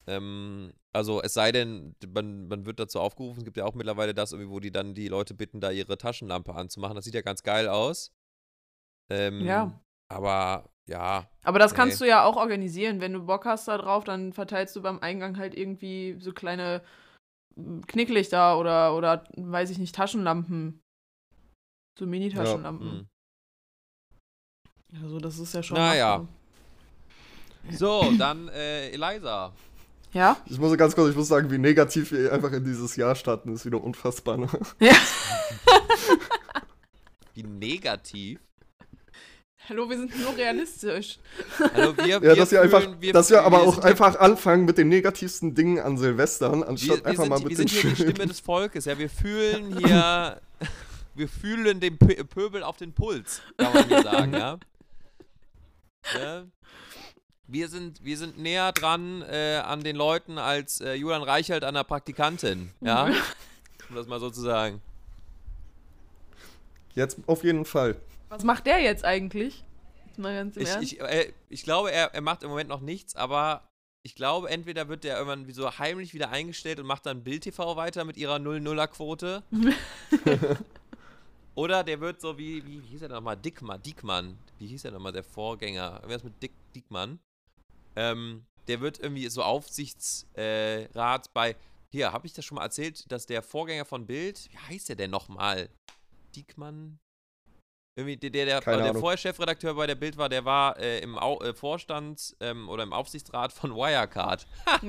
[0.08, 4.14] Ähm, also es sei denn, man, man wird dazu aufgerufen, es gibt ja auch mittlerweile
[4.14, 6.96] das, irgendwie, wo die dann die Leute bitten, da ihre Taschenlampe anzumachen.
[6.96, 8.12] Das sieht ja ganz geil aus.
[9.10, 9.80] Ähm, Ja.
[10.10, 11.76] Aber ja, Aber das Nee.
[11.76, 13.00] kannst du ja auch organisieren.
[13.00, 16.82] Wenn du Bock hast da drauf, dann verteilst du beim Eingang halt irgendwie so kleine
[17.56, 20.80] mm, Knicklichter oder, oder weiß ich nicht, Taschenlampen.
[21.98, 23.08] So Mini-Taschenlampen.
[24.90, 25.02] hm.
[25.02, 25.76] Also, das ist ja schon.
[25.76, 26.26] Naja.
[27.70, 29.52] So, dann äh, Eliza.
[30.12, 30.36] Ja?
[30.46, 33.54] Ich muss ganz kurz, ich muss sagen, wie negativ wir einfach in dieses Jahr starten,
[33.54, 34.36] ist wieder unfassbar.
[34.38, 34.48] Ne?
[34.80, 34.94] Ja.
[37.34, 38.40] Wie negativ.
[39.68, 41.18] Hallo, wir sind nur realistisch.
[41.74, 44.64] Also wir, Ja, wir dass wir einfach, fühlen- dass wir aber auch sind einfach anfangen
[44.64, 47.70] mit den negativsten Dingen an Silvestern, Wir, anstatt wir, einfach sind, mal wir mit sind
[47.70, 47.96] den hier die.
[48.12, 48.98] Stimme des Volkes, ja.
[48.98, 50.40] Wir fühlen hier,
[51.14, 54.58] wir fühlen den Pö Pöbel auf den Puls, kann man hier sagen, ja.
[56.14, 56.50] Ne?
[57.50, 61.74] Wir sind, wir sind näher dran äh, an den Leuten als äh, Julian Reichelt an
[61.74, 63.06] der Praktikantin, ja.
[63.88, 64.82] Um das mal so zu sagen.
[66.94, 67.96] Jetzt auf jeden Fall.
[68.28, 69.64] Was macht der jetzt eigentlich?
[70.06, 70.92] Jetzt Mal ganz im Ich, Ernst.
[70.92, 73.66] ich, äh, ich glaube, er, er macht im Moment noch nichts, aber
[74.02, 77.44] ich glaube, entweder wird der irgendwann wie so heimlich wieder eingestellt und macht dann Bild
[77.44, 79.42] TV weiter mit ihrer 0-0er-Quote.
[81.54, 83.36] Oder der wird so wie, wie, wie hieß er nochmal?
[83.36, 84.38] Dickmann, Diekmann.
[84.58, 85.94] Wie hieß er nochmal, der Vorgänger?
[86.02, 87.18] Irgendwas mit Dick, Diekmann.
[87.98, 91.56] Ähm, der wird irgendwie so Aufsichtsrat äh, bei.
[91.90, 94.96] Hier, habe ich das schon mal erzählt, dass der Vorgänger von Bild, wie heißt der
[94.96, 95.70] denn nochmal?
[96.36, 96.98] Diekmann?
[97.96, 101.18] Irgendwie der, der, der, der vorher Chefredakteur bei der Bild war, der war äh, im
[101.18, 104.46] Au äh, Vorstand ähm, oder im Aufsichtsrat von Wirecard.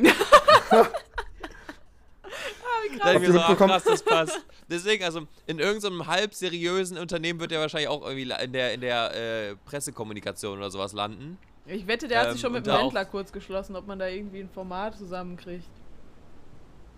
[2.98, 3.70] Da hab ich mir so, mitbekommen?
[3.70, 4.46] krass, das passt.
[4.68, 8.82] Deswegen, also in irgendeinem halb seriösen Unternehmen wird er wahrscheinlich auch irgendwie in der, in
[8.82, 11.38] der äh, Pressekommunikation oder sowas landen.
[11.72, 14.08] Ich wette, der hat Ähm, sich schon mit dem Händler kurz geschlossen, ob man da
[14.08, 15.70] irgendwie ein Format zusammenkriegt.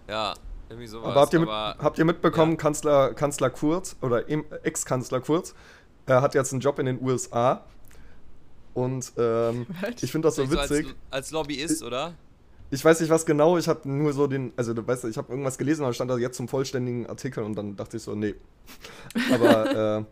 [0.07, 0.34] Ja,
[0.69, 1.12] irgendwie sowas.
[1.12, 2.57] Aber habt ihr, mit, aber- habt ihr mitbekommen, ja.
[2.57, 5.53] Kanzler, Kanzler Kurz oder im- Ex-Kanzler Kurz
[6.07, 7.63] äh, hat jetzt einen Job in den USA.
[8.73, 9.67] Und ähm,
[10.01, 10.88] ich finde das so witzig.
[10.88, 12.13] als, als Lobbyist, oder?
[12.73, 15.29] Ich weiß nicht, was genau, ich habe nur so den, also du weißt, ich habe
[15.29, 18.34] irgendwas gelesen, da stand da jetzt zum vollständigen Artikel und dann dachte ich so, nee.
[19.34, 20.03] Aber, äh,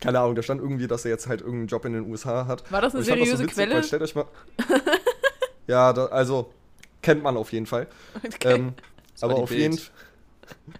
[0.00, 2.70] keine Ahnung, da stand irgendwie, dass er jetzt halt irgendeinen Job in den USA hat.
[2.70, 3.74] War das eine Und ich fand seriöse witzig, Quelle?
[3.74, 4.26] Weil stellt euch mal.
[5.66, 6.52] ja, da, also,
[7.02, 7.86] kennt man auf jeden Fall.
[8.24, 8.54] Okay.
[8.54, 8.74] Ähm,
[9.20, 9.60] aber die auf Bild.
[9.60, 9.78] jeden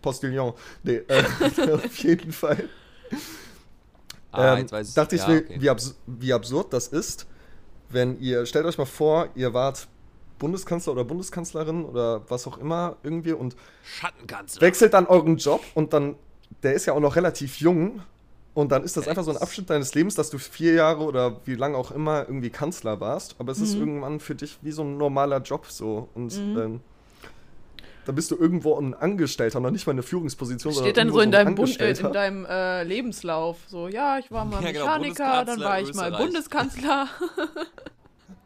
[0.03, 0.55] Postillon.
[0.83, 1.25] Nee, äh,
[1.73, 2.69] auf jeden Fall.
[4.31, 4.95] Ah, ähm, jetzt weiß ich.
[4.95, 5.57] dachte ich ja, mir, okay.
[5.59, 7.27] wie, abs wie absurd das ist,
[7.89, 9.89] wenn ihr, stellt euch mal vor, ihr wart
[10.39, 14.61] Bundeskanzler oder Bundeskanzlerin oder was auch immer irgendwie und Schattenkanzler.
[14.61, 16.17] wechselt dann euren Job und dann,
[16.63, 18.03] der ist ja auch noch relativ jung
[18.59, 19.37] und dann ist das einfach so ein.
[19.37, 23.37] Abschnitt deines Lebens, dass du vier Jahre oder wie lange auch immer irgendwie Kanzler warst,
[23.39, 23.81] aber es ist Mhm.
[23.81, 26.59] irgendwann für dich wie so ein normaler Job so und Mhm.
[26.59, 26.81] ähm,
[28.05, 31.29] da bist du irgendwo ein Angestellter, noch nicht mal eine Führungsposition, Steht dann so in
[31.29, 33.59] ein deinem, Bund, äh, in deinem äh, Lebenslauf.
[33.69, 37.09] So, ja, ich war mal Ja, genau, Mechaniker, dann war ich mal Bundeskanzler Bundeskanzler.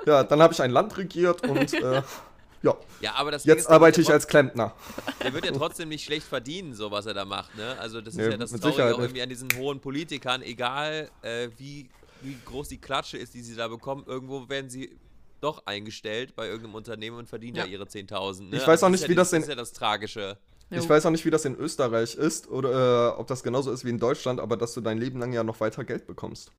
[0.04, 2.02] Ja, dann habe ich ein Land regiert und äh,
[2.62, 4.74] ja, Ja, aber das jetzt ist, arbeite ich ja als Klempner.
[5.22, 7.76] Der wird ja trotzdem nicht schlecht verdienen, so was er da macht, ne?
[7.78, 9.06] Also das ist Nee, ja das Traurige Sicherheit auch nicht.
[9.06, 11.88] irgendwie an diesen hohen Politikern, egal äh, wie,
[12.22, 14.96] wie groß die Klatsche ist, die sie da bekommen, irgendwo werden sie
[15.40, 17.64] doch eingestellt bei irgendeinem Unternehmen und verdienen Ja.
[17.64, 18.50] da ihre 10.000.
[18.50, 18.56] Ne?
[18.56, 19.72] Ich weiß auch Also nicht, ist wie ja das die- in- Das ist ja das
[19.72, 20.38] Tragische.
[20.70, 23.84] Ich weiß auch nicht, wie das in Österreich ist oder äh, ob das genauso ist
[23.84, 26.50] wie in Deutschland, aber dass du dein Leben lang ja noch weiter Geld bekommst.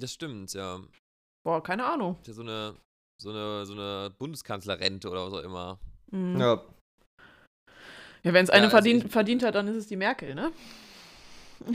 [0.00, 0.80] Das stimmt, ja.
[1.44, 2.16] Boah, keine Ahnung.
[2.22, 2.76] Ist ja so eine,
[3.22, 5.78] so eine, so eine Bundeskanzlerrente oder was auch immer.
[6.10, 6.38] Mhm.
[6.40, 6.62] Ja,
[8.24, 10.52] Ja, wenn es Ja, eine also verdient, hat, dann ist es die Merkel, ne?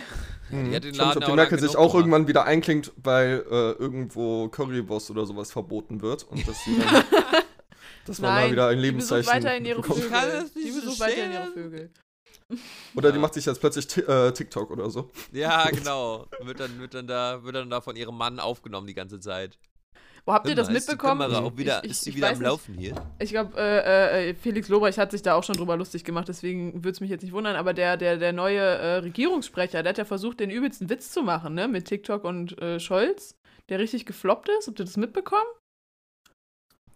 [0.50, 0.70] Mhm.
[0.70, 1.96] die hat den Ich weiß nicht, Laden ob auch die Merkel sich auch gemacht.
[1.96, 7.04] irgendwann wieder einklingt, weil äh, irgendwo Currywurst oder sowas verboten wird und dass sie dann,
[8.06, 10.00] dass man mal wieder ein die Lebenszeichen weiterhin ihre bekommt.
[10.04, 10.50] Vögel.
[10.56, 11.48] Die besucht weiterhin ihre?
[11.52, 11.90] Vögel.
[12.96, 13.22] Oder die Ja.
[13.22, 15.12] macht sich jetzt plötzlich äh, TikTok oder so.
[15.34, 16.28] Ja, genau.
[16.42, 19.58] Wird dann, wird, dann da, wird dann da von ihrem Mann aufgenommen die ganze Zeit.
[20.28, 21.22] Wo habt ihr das mal, ist die mitbekommen?
[21.22, 22.42] Kamera auch wieder, Ich- ich- ist die ich wieder am nicht.
[22.44, 22.96] Laufen hier?
[23.18, 26.74] Ich glaube, äh, äh, Felix Lobrecht hat sich da auch schon drüber lustig gemacht, deswegen
[26.84, 29.98] würde es mich jetzt nicht wundern, aber der, der, der neue äh, Regierungssprecher, der hat
[29.98, 33.36] ja versucht, den übelsten Witz zu machen, ne, mit TikTok und äh, Scholz,
[33.70, 34.68] der richtig gefloppt ist.
[34.68, 35.48] Habt ihr das mitbekommen?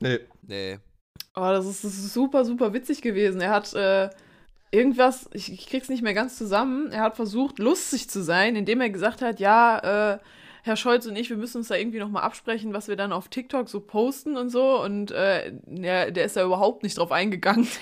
[0.01, 0.19] Nee.
[0.41, 0.79] Nee.
[1.35, 3.39] Oh, das ist, das ist super, super witzig gewesen.
[3.39, 4.09] Er hat äh,
[4.71, 8.81] irgendwas, ich, ich krieg's nicht mehr ganz zusammen, er hat versucht, lustig zu sein, indem
[8.81, 10.19] er gesagt hat, ja, äh,
[10.63, 13.27] Herr Scholz und ich, wir müssen uns da irgendwie nochmal absprechen, was wir dann auf
[13.29, 14.81] TikTok so posten und so.
[14.81, 17.67] Und äh, der, der ist da überhaupt nicht drauf eingegangen.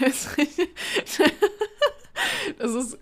[2.58, 2.98] Das ist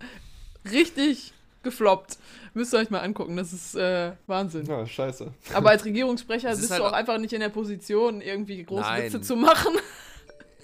[0.72, 2.18] richtig gefloppt.
[2.54, 4.66] Müsst ihr euch mal angucken, das ist äh, Wahnsinn.
[4.66, 5.32] Ja, scheiße.
[5.54, 8.82] Aber als Regierungssprecher bist halt du auch auch- einfach nicht in der Position, irgendwie große
[8.82, 9.04] Nein.
[9.06, 9.74] Witze zu machen.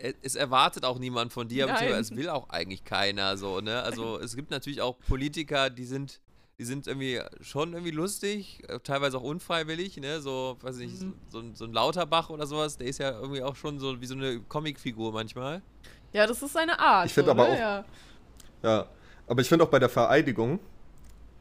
[0.02, 3.82] Es- Es erwartet auch niemand von dir, beziehungsweise es will auch eigentlich keiner so, ne?
[3.84, 6.19] Also es gibt natürlich auch Politiker, die sind,
[6.59, 10.21] die sind irgendwie schon irgendwie lustig, äh, teilweise auch unfreiwillig, ne?
[10.21, 11.13] So, weiß ich nicht, Mhm.
[11.29, 14.05] so, ein- so ein Lauterbach oder sowas, der ist ja irgendwie auch schon so wie
[14.05, 15.61] so eine Comicfigur manchmal.
[16.11, 17.07] Ja, das ist seine Art.
[17.07, 17.53] Ich find so, aber ne?
[17.53, 17.85] auch- Ja.
[18.61, 18.87] Ja,
[19.27, 20.59] aber ich finde auch bei der Vereidigung,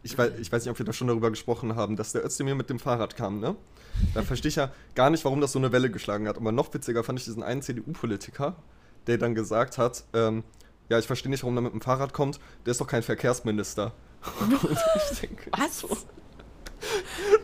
[0.02, 2.54] ich weiß, ich weiß nicht, ob wir da schon darüber gesprochen haben, dass der Özdemir
[2.54, 3.54] mit dem Fahrrad kam, ne?
[4.14, 6.38] Da verstehe ich ja gar nicht, warum das so eine Welle geschlagen hat.
[6.38, 8.56] Aber noch witziger fand ich diesen einen CDU-Politiker,
[9.06, 10.42] der dann gesagt hat, ähm,
[10.88, 13.92] ja, ich verstehe nicht, warum er mit dem Fahrrad kommt, der ist doch kein Verkehrsminister.
[14.40, 14.52] Und
[15.12, 15.80] ich denke, Was?
[15.80, 15.88] so,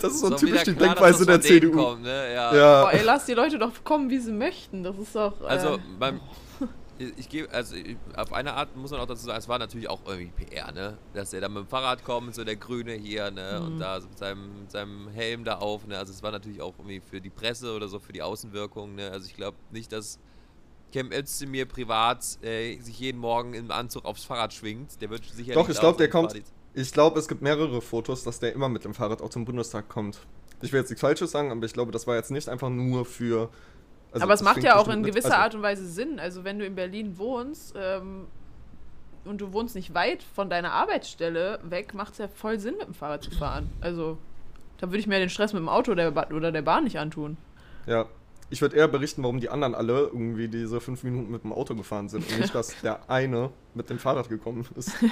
[0.01, 1.73] das ist so auch typisch die klar, Denkweise der CDU.
[1.73, 2.33] Kommt, ne?
[2.35, 2.55] ja.
[2.57, 4.83] Ja, Boah, ey, lass die Leute doch kommen, wie sie möchten.
[4.83, 5.41] Das ist doch.
[5.43, 6.21] Äh, Also beim
[7.17, 9.89] ich, gebe, also ich, auf eine Art muss man auch dazu sagen, es war natürlich
[9.89, 10.99] auch irgendwie PR, ne?
[11.15, 13.61] Dass er dann mit dem Fahrrad kommt, so der Grüne hier, ne?
[13.63, 13.79] Und Mhm.
[13.79, 15.97] da so mit seinem, mit seinem Helm da auf, ne?
[15.97, 19.13] Also es war natürlich auch irgendwie für die Presse oder so, für die Außenwirkung, ne?
[19.13, 20.19] Also ich glaube nicht, dass
[20.93, 25.01] Cem Özdemir privat äh, sich jeden Morgen im Anzug aufs Fahrrad schwingt.
[25.01, 26.35] Der wird sicher Doch, ich glaub, der kommt-
[26.79, 29.89] ich glaube, es gibt mehrere Fotos, dass der immer mit dem Fahrrad auch zum Bundestag
[29.89, 30.21] kommt.
[30.63, 33.05] Ich will jetzt nichts Falsches sagen, aber ich glaube, das war jetzt nicht einfach nur
[33.05, 33.51] für.
[34.13, 36.21] also aber es macht ja auch in gewisser also- Art und Weise Sinn.
[36.21, 38.27] Also, wenn du in Berlin wohnst ähm,
[39.25, 42.87] und du wohnst nicht weit von deiner Arbeitsstelle weg, macht es ja voll Sinn, mit
[42.87, 43.71] dem Fahrrad zu fahren.
[43.81, 44.19] Also,
[44.79, 47.37] da würde ich mir den Stress mit dem Auto oder der Bahn nicht antun.
[47.87, 48.07] Ja.
[48.51, 51.75] Ich würde eher berichten, warum die anderen alle irgendwie diese fünf Minuten mit dem Auto
[51.75, 54.93] gefahren sind und nicht, dass der eine mit dem Fahrrad gekommen ist.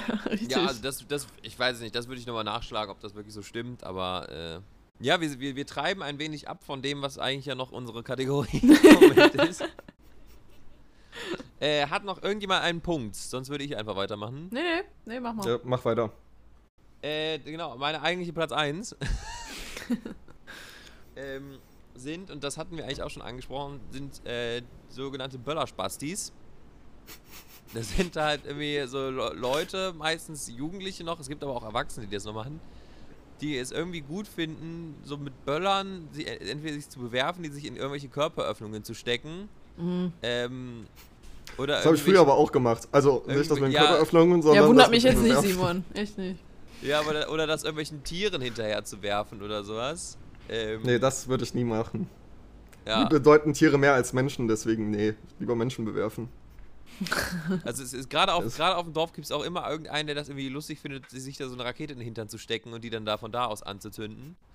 [0.49, 3.15] Ja, also das, das, ich weiß es nicht, das würde ich nochmal nachschlagen, ob das
[3.15, 4.59] wirklich so stimmt, aber äh,
[4.99, 8.03] ja, wir, wir, wir treiben ein wenig ab von dem, was eigentlich ja noch unsere
[8.03, 8.69] Kategorie im
[9.09, 9.63] Moment ist.
[11.59, 13.15] Äh, hat noch irgendjemand einen Punkt?
[13.15, 14.49] Sonst würde ich einfach weitermachen.
[14.51, 15.47] nee, nee, nee, mach mal.
[15.47, 16.11] Ja, mach weiter.
[17.01, 18.95] Äh, genau, meine eigentliche Platz 1
[21.15, 21.59] ähm,
[21.97, 26.31] sind, und das hatten wir eigentlich auch schon angesprochen, sind äh, sogenannte Böllerspastis.
[27.73, 32.07] Das sind halt irgendwie so Le- Leute, meistens Jugendliche noch, es gibt aber auch Erwachsene,
[32.07, 32.59] die das noch machen,
[33.41, 37.49] die es irgendwie gut finden, so mit Böllern sie, äh, entweder sich zu bewerfen, die
[37.49, 39.49] sich in irgendwelche Körperöffnungen zu stecken.
[39.77, 40.13] Mhm.
[40.23, 40.87] Ähm,
[41.57, 42.87] oder Das habe ich früher aber auch gemacht.
[42.91, 43.81] Also nicht das mit den Ja.
[43.85, 44.63] Körperöffnungen, sondern.
[44.63, 45.37] Ja, wundert mich jetzt nicht.
[45.41, 45.83] Simon.
[45.93, 46.39] Echt nicht.
[46.81, 50.17] Ja, oder, oder das irgendwelchen Tieren hinterher zu werfen oder sowas.
[50.49, 52.09] Ähm, Nee, das würde ich nie machen.
[52.85, 53.03] ja.
[53.05, 56.29] Die bedeuten Tiere mehr als Menschen, deswegen, nee, lieber Menschen bewerfen.
[57.63, 60.15] Also es ist gerade auf, gerade auf dem Dorf gibt es auch immer irgendeinen, der
[60.15, 62.83] das irgendwie lustig findet, sich da so eine Rakete in den Hintern zu stecken und
[62.83, 64.35] die dann da von da aus anzuzünden.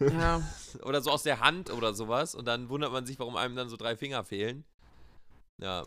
[0.00, 0.40] Ja.
[0.82, 2.34] Oder so aus der Hand oder sowas.
[2.34, 4.64] Und dann wundert man sich, warum einem dann so drei Finger fehlen.
[5.58, 5.84] Ja.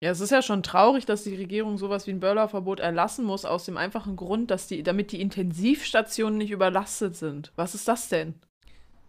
[0.00, 3.44] Ja, es ist ja schon traurig, dass die Regierung sowas wie ein Böllerverbot erlassen muss,
[3.44, 7.52] aus dem einfachen Grund, dass die, damit die Intensivstationen nicht überlastet sind.
[7.56, 8.34] Was ist das denn?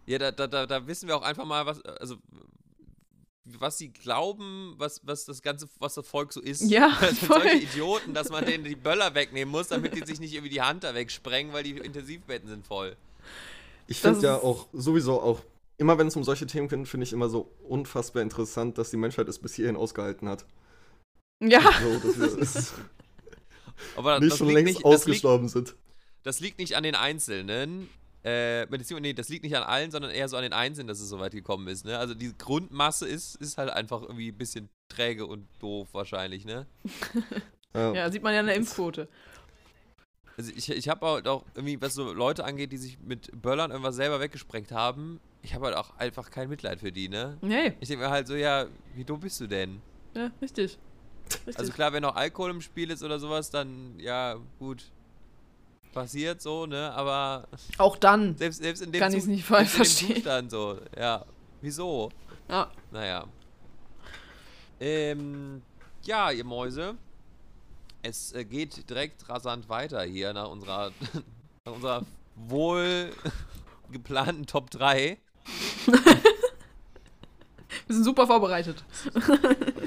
[0.06, 2.18] Ja, da, da, da, da wissen wir auch einfach mal, was, also
[3.46, 6.70] was sie glauben, was, was das ganze, was das Volk so ist.
[6.70, 7.42] Ja, das sind voll.
[7.42, 10.62] solche Idioten, dass man denen die Böller wegnehmen muss, damit die sich nicht irgendwie die
[10.62, 12.98] Hand da wegsprengen, weil die Intensivbetten sind voll.
[13.88, 15.40] Ich finde ja auch sowieso auch,
[15.78, 18.98] immer wenn es um solche Themen geht, finde ich immer so unfassbar interessant, dass die
[18.98, 20.46] Menschheit es bis hierhin ausgehalten hat.
[21.42, 22.74] Ja, So, dass wir es
[23.96, 25.76] Aber nicht das schon liegt längst nicht, das liegt, ausgestorben sind.
[26.24, 27.90] das liegt nicht an den Einzelnen.
[28.24, 31.00] Äh, beziehungsweise, nee, das liegt nicht an allen, sondern eher so an den Einzelnen, dass
[31.00, 31.86] es so weit gekommen ist.
[31.86, 31.98] Ne?
[31.98, 36.68] Also die Grundmasse ist, ist halt einfach irgendwie ein bisschen träge und doof wahrscheinlich, ne?
[37.74, 37.94] Ja.
[37.94, 39.08] ja, sieht man ja an der Impfquote.
[40.38, 43.72] Also ich, ich habe halt auch irgendwie, was so Leute angeht, die sich mit Böllern
[43.72, 47.38] irgendwas selber weggesprengt haben, ich habe halt auch einfach kein Mitleid für die, ne?
[47.42, 49.82] Nee, Ich denke mir halt so, ja, wie dumm bist du denn?
[50.16, 50.78] ja, richtig.
[51.36, 51.60] Richtig.
[51.60, 54.86] Also klar, wenn noch Alkohol im Spiel ist oder sowas, dann ja, gut.
[55.94, 56.92] Passiert so, ne?
[56.94, 58.38] Aber auch dann.
[58.38, 60.16] selbst, selbst in dem, Kann ich's Zu- nicht voll verstehen.
[60.16, 61.26] Zustand so, ja.
[61.60, 62.10] Wieso?
[62.48, 62.72] Ja.
[62.92, 63.26] Naja.
[64.80, 65.62] Ähm,
[66.04, 66.96] ja, ihr Mäuse.
[68.04, 70.92] Es äh, geht direkt rasant weiter hier nach unserer,
[71.66, 72.06] nach unserer
[72.36, 73.12] wohl
[73.92, 75.18] geplanten Top 3.
[77.88, 78.84] Wir sind super vorbereitet.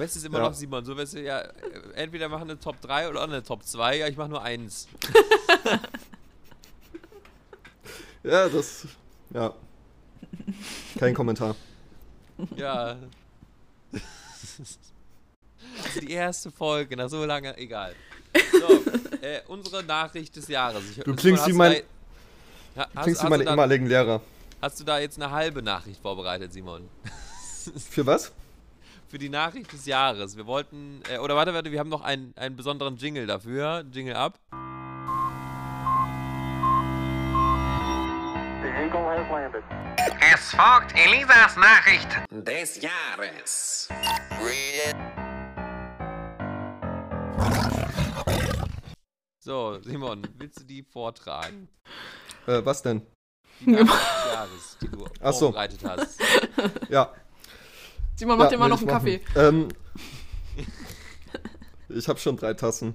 [0.04, 0.44] Best ist immer Ja.
[0.44, 0.84] noch Simon.
[0.84, 1.50] So weißt du, ja, äh,
[1.94, 3.96] entweder machen eine Top 3 oder eine Top 2.
[3.98, 4.86] Ja, ich mache nur eins.
[8.22, 8.86] Ja, das.
[9.34, 9.52] Ja.
[10.98, 11.54] Kein Kommentar.
[12.56, 12.96] Ja.
[13.92, 14.78] Ist
[16.00, 17.94] die erste Folge, nach so lange, egal.
[18.52, 18.82] So,
[19.20, 20.82] äh, unsere Nachricht des Jahres.
[20.90, 21.82] Ich, Du klingst wie mein-
[22.74, 24.20] da- hast, Klingst wie meine ehemaligen Lehrer.
[24.62, 26.88] hast du da jetzt eine halbe Nachricht vorbereitet, Simon?
[27.90, 28.32] Für was?
[29.08, 30.36] Für die Nachricht des Jahres.
[30.36, 33.84] Wir wollten, äh, oder warte, warte, wir haben noch einen, einen besonderen Jingle dafür.
[33.92, 34.38] Jingle ab.
[40.32, 42.08] Es folgt Elisas Nachricht.
[42.30, 43.88] des Jahres.
[49.40, 51.68] So, Simon, willst du die vortragen?
[52.46, 53.06] Äh, was denn?
[53.60, 55.46] Die Nachricht des Jahres, die du Ach so.
[55.52, 56.20] vorbereitet hast.
[56.88, 57.12] Ja.
[58.16, 59.20] Simon macht ja, dir mal noch einen Kaffee.
[59.36, 59.68] Ähm,
[61.88, 62.94] ich habe schon drei Tassen.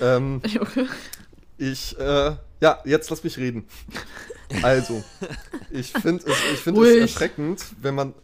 [0.00, 0.40] Ähm,
[1.58, 3.66] ich, äh, ja, jetzt lass mich reden.
[4.62, 5.02] Also,
[5.70, 8.14] ich finde es, ich find es erschreckend, wenn man,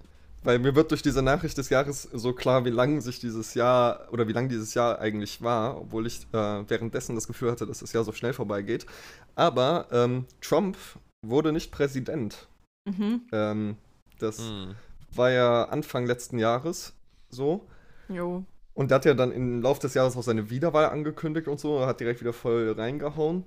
[0.43, 4.09] weil mir wird durch diese Nachricht des Jahres so klar, wie lang sich dieses Jahr
[4.11, 7.79] oder wie lang dieses Jahr eigentlich war, obwohl ich äh, währenddessen das Gefühl hatte, dass
[7.79, 8.87] das Jahr so schnell vorbeigeht.
[9.35, 10.77] Aber ähm, Trump
[11.23, 12.49] wurde nicht Präsident.
[12.85, 13.23] Mhm.
[13.33, 13.77] Ähm,
[14.19, 14.75] das Hm.
[15.17, 16.95] War ja Anfang letzten Jahres
[17.29, 17.67] so.
[18.09, 18.45] Jo.
[18.75, 21.87] Und der hat ja dann im Laufe des Jahres auch seine Wiederwahl angekündigt und so,
[21.87, 23.45] hat direkt wieder voll reingehauen.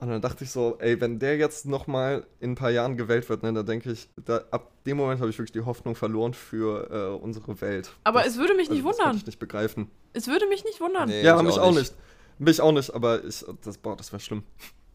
[0.00, 3.28] Und dann dachte ich so, ey, wenn der jetzt nochmal in ein paar Jahren gewählt
[3.28, 6.34] wird, ne, dann denke ich, da, ab dem Moment habe ich wirklich die Hoffnung verloren
[6.34, 7.92] für äh, unsere Welt.
[8.04, 9.16] Aber das, es würde mich nicht also, das kann wundern.
[9.18, 9.90] ich nicht begreifen.
[10.12, 11.08] Es würde mich nicht wundern.
[11.08, 11.94] Nee, ja, ich mich auch nicht.
[12.38, 14.42] Mich auch nicht, aber ich, das, boah, das wäre schlimm.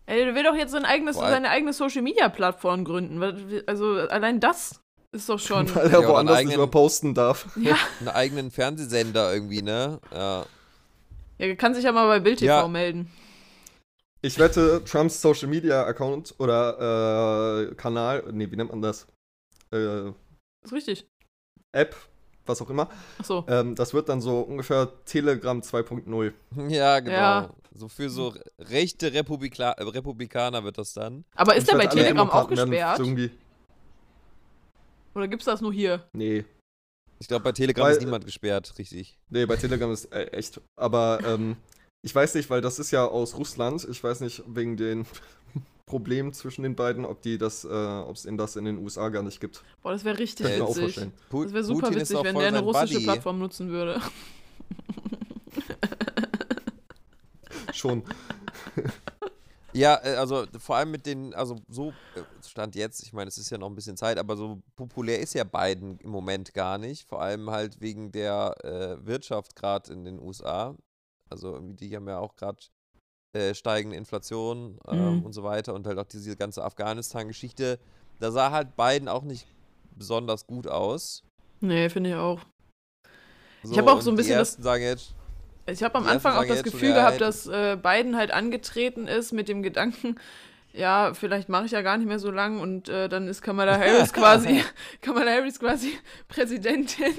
[0.05, 3.63] Ey, der will doch jetzt sein eigenes, seine eigene Social-Media-Plattform gründen.
[3.67, 4.82] Also allein das
[5.13, 5.73] ist doch schon...
[5.75, 7.47] Weil er Ja, woanders einen nicht eigenen- mehr posten darf.
[7.55, 9.99] ja, Einen eigenen Fernsehsender irgendwie, ne?
[10.13, 10.45] Ja.
[11.37, 12.67] er kann sich ja mal bei Bild TV Ja.
[12.67, 13.09] melden.
[14.21, 19.05] Ich wette, Trumps Social Media Account oder äh, Kanal, nee, wie nennt man das?
[19.73, 20.07] Äh,
[20.63, 21.05] Ist richtig.
[21.73, 21.95] App,
[22.45, 22.87] was auch immer.
[23.19, 23.43] Achso.
[23.49, 26.31] Ähm, das wird dann so ungefähr Telegram 2.0.
[26.69, 27.15] Ja, genau.
[27.15, 27.49] Ja.
[27.75, 31.25] So für so rechte Republika Republikaner wird das dann.
[31.35, 32.99] Aber ist der bei Telegram auch gesperrt?
[32.99, 33.31] Irgendwie,
[35.15, 36.07] Oder gibt's das nur hier?
[36.13, 36.43] nee,
[37.19, 39.17] Ich glaube, bei Telegram Weil- ist niemand gesperrt, richtig.
[39.29, 40.59] nee, bei Telegram ist äh, echt.
[40.75, 41.55] Aber ähm,
[42.01, 43.87] ich weiß nicht, weil das ist ja aus Russland.
[43.89, 45.05] Ich weiß nicht, wegen den
[45.85, 49.09] Problemen zwischen den beiden, ob die das, äh, ob es in das in den USA
[49.09, 49.63] gar nicht gibt.
[49.81, 50.95] Boah, das wäre richtig Kann witzig.
[50.95, 53.03] Das wäre super Putin witzig, wenn der eine russische Buddy.
[53.05, 54.01] Plattform nutzen würde.
[57.73, 58.03] Schon.
[59.73, 63.37] Ja, äh, also vor allem mit den, also so äh, stand jetzt, ich meine, es
[63.37, 66.77] ist ja noch ein bisschen Zeit, aber so populär ist ja Biden im Moment gar
[66.77, 67.07] nicht.
[67.07, 70.75] Vor allem halt wegen der äh, Wirtschaft gerade in den USA.
[71.29, 72.59] Also irgendwie die haben ja auch gerade
[73.35, 75.25] äh, steigende Inflation ähm, Mhm.
[75.25, 77.79] und so weiter und halt auch diese ganze Afghanistan-Geschichte.
[78.19, 79.47] Da sah halt Biden auch nicht
[79.95, 81.23] besonders gut aus.
[81.61, 82.41] Nee, finde ich auch.
[83.63, 85.15] So, hab auch so ein bisschen die das- sagen jetzt,
[85.65, 89.07] Ich habe am Anfang auch das Gefühl ja, gehabt, hätten- dass äh, Biden halt angetreten
[89.07, 90.15] ist mit dem Gedanken,
[90.73, 93.77] ja, vielleicht mache ich ja gar nicht mehr so lang und äh, dann ist Kamala
[93.77, 94.63] Harris quasi,
[95.01, 95.97] Kamala Harris quasi
[96.27, 97.13] Präsidentin.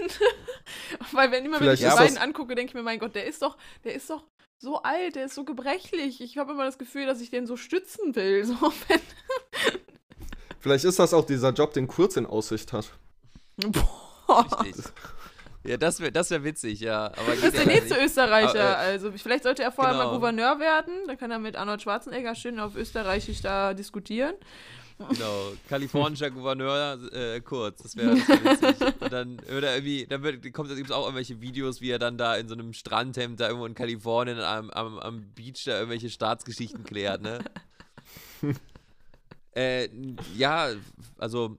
[1.12, 2.99] Weil wenn immer wenn ich Vielleicht die ist beiden das- angucke, denke ich mir, mein
[2.99, 4.24] Gott, der ist doch, der ist doch
[4.59, 6.20] so alt, der ist so gebrechlich.
[6.20, 8.45] Ich habe immer das Gefühl, dass ich den so stützen will.
[8.45, 8.55] So,
[8.88, 9.01] wenn,
[10.61, 12.86] Vielleicht ist das auch dieser Job, den Kurz in Aussicht hat.
[13.57, 14.47] boah.
[14.64, 14.84] richtig.
[15.67, 17.07] Ja, das wäre das wär witzig, ja.
[17.07, 18.05] Aber Das ist der ja nächste nicht.
[18.05, 18.77] Österreicher.
[18.77, 20.17] Aber, äh, also vielleicht sollte er vorher mal genau.
[20.17, 20.93] Gouverneur werden.
[21.07, 24.35] Dann kann er mit Arnold Schwarzenegger schön auf Österreichisch da diskutieren.
[24.97, 29.01] Genau, kalifornischer Gouverneur äh, kurz, das wäre wär witzig.
[29.01, 32.17] Und dann würde er irgendwie, dann wird, kommt es auch irgendwelche Videos, wie er dann
[32.17, 36.11] da in so einem Strandhemd da irgendwo in Kalifornien am, am, am Beach da irgendwelche
[36.11, 37.41] Staatsgeschichten klärt, ne?
[39.57, 39.89] äh,
[40.37, 40.69] ja,
[41.19, 41.57] also,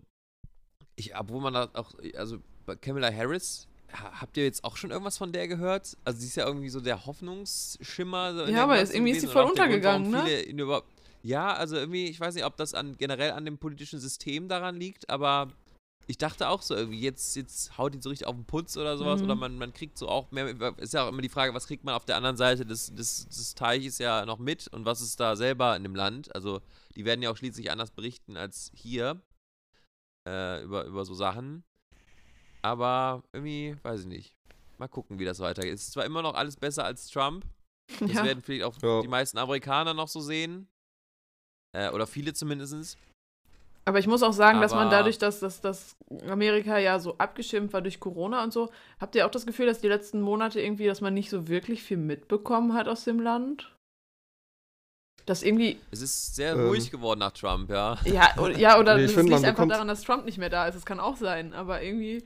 [0.95, 4.91] ich, obwohl man da auch, also bei Kamala Harris ha- habt ihr jetzt auch schon
[4.91, 5.97] irgendwas von der gehört?
[6.03, 8.47] Also sie ist ja irgendwie so der Hoffnungsschimmer.
[8.49, 10.23] Ja, aber ist- irgendwie ist sie voll der Grund, untergegangen, ne?
[11.23, 14.75] Ja, also irgendwie, ich weiß nicht, ob das an, generell an dem politischen System daran
[14.75, 15.51] liegt, aber
[16.07, 18.95] ich dachte auch so irgendwie, jetzt, jetzt haut ihn so richtig auf den Putz oder
[18.95, 19.25] sowas Mhm.
[19.25, 21.83] oder man, man kriegt so auch mehr, ist ja auch immer die Frage, was kriegt
[21.83, 25.19] man auf der anderen Seite des, des, des Teiches ja noch mit und was ist
[25.19, 26.33] da selber in dem Land?
[26.35, 26.61] Also
[26.95, 29.19] die werden ja auch schließlich anders berichten als hier
[30.27, 31.63] äh, über, über so Sachen.
[32.65, 34.33] Aber irgendwie, weiß ich nicht.
[34.79, 35.73] Mal gucken, wie das weitergeht.
[35.75, 37.45] Es ist zwar immer noch alles besser als Trump.
[37.99, 38.23] Das Ja.
[38.25, 39.01] werden vielleicht auch Ja.
[39.01, 40.67] die meisten Amerikaner noch so sehen.
[41.77, 42.97] Äh, oder viele zumindest.
[43.87, 45.95] Aber ich muss auch sagen, dass man Aber- dadurch, dass, dass, dass
[46.27, 49.79] Amerika ja so abgeschirmt war durch Corona und so, habt ihr auch das Gefühl, dass
[49.81, 53.71] die letzten Monate irgendwie, dass man nicht so wirklich viel mitbekommen hat aus dem Land?
[55.27, 56.67] Dass irgendwie, Es ist sehr Ähm.
[56.67, 57.97] ruhig geworden nach Trump, ja.
[58.05, 60.49] ja, oder, ja, oder Nee, ich es find, liegt einfach daran, dass Trump nicht mehr
[60.49, 60.75] da ist.
[60.75, 62.23] Das kann auch sein, aber irgendwie.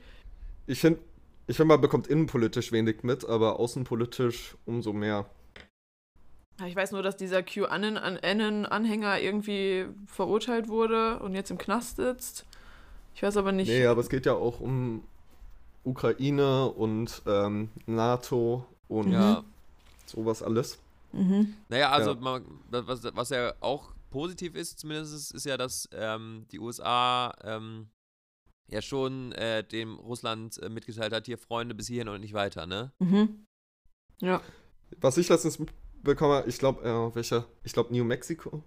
[0.70, 1.00] Ich finde,
[1.48, 5.28] ich find, man bekommt innenpolitisch wenig mit, aber außenpolitisch umso mehr.
[6.64, 12.46] Ich weiß nur, dass dieser QAnon-Anhänger irgendwie verurteilt wurde und jetzt im Knast sitzt.
[13.16, 13.66] Ich weiß aber nicht.
[13.66, 15.02] Nee, aber es geht ja auch um
[15.82, 19.42] Ukraine und ähm, NATO und Ja.
[20.06, 20.78] sowas alles.
[21.12, 21.56] Mhm.
[21.68, 22.16] Naja, also Ja.
[22.20, 27.34] man, was, was ja auch positiv ist, zumindest ist, ist ja, dass ähm, die USA
[27.42, 27.88] ähm,
[28.70, 32.66] ja schon äh, dem Russland äh, mitgeteilt hat, hier Freunde bis hierhin und nicht weiter,
[32.66, 32.92] ne?
[32.98, 33.46] Mhm.
[34.20, 34.40] Ja.
[35.00, 37.46] Was ich letztens mitbekomme, ich glaube, äh, welcher?
[37.64, 38.62] Ich glaube New Mexico.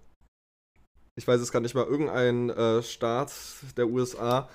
[1.16, 3.32] Ich weiß es gar nicht mal, irgendein äh, Staat
[3.76, 4.48] der USA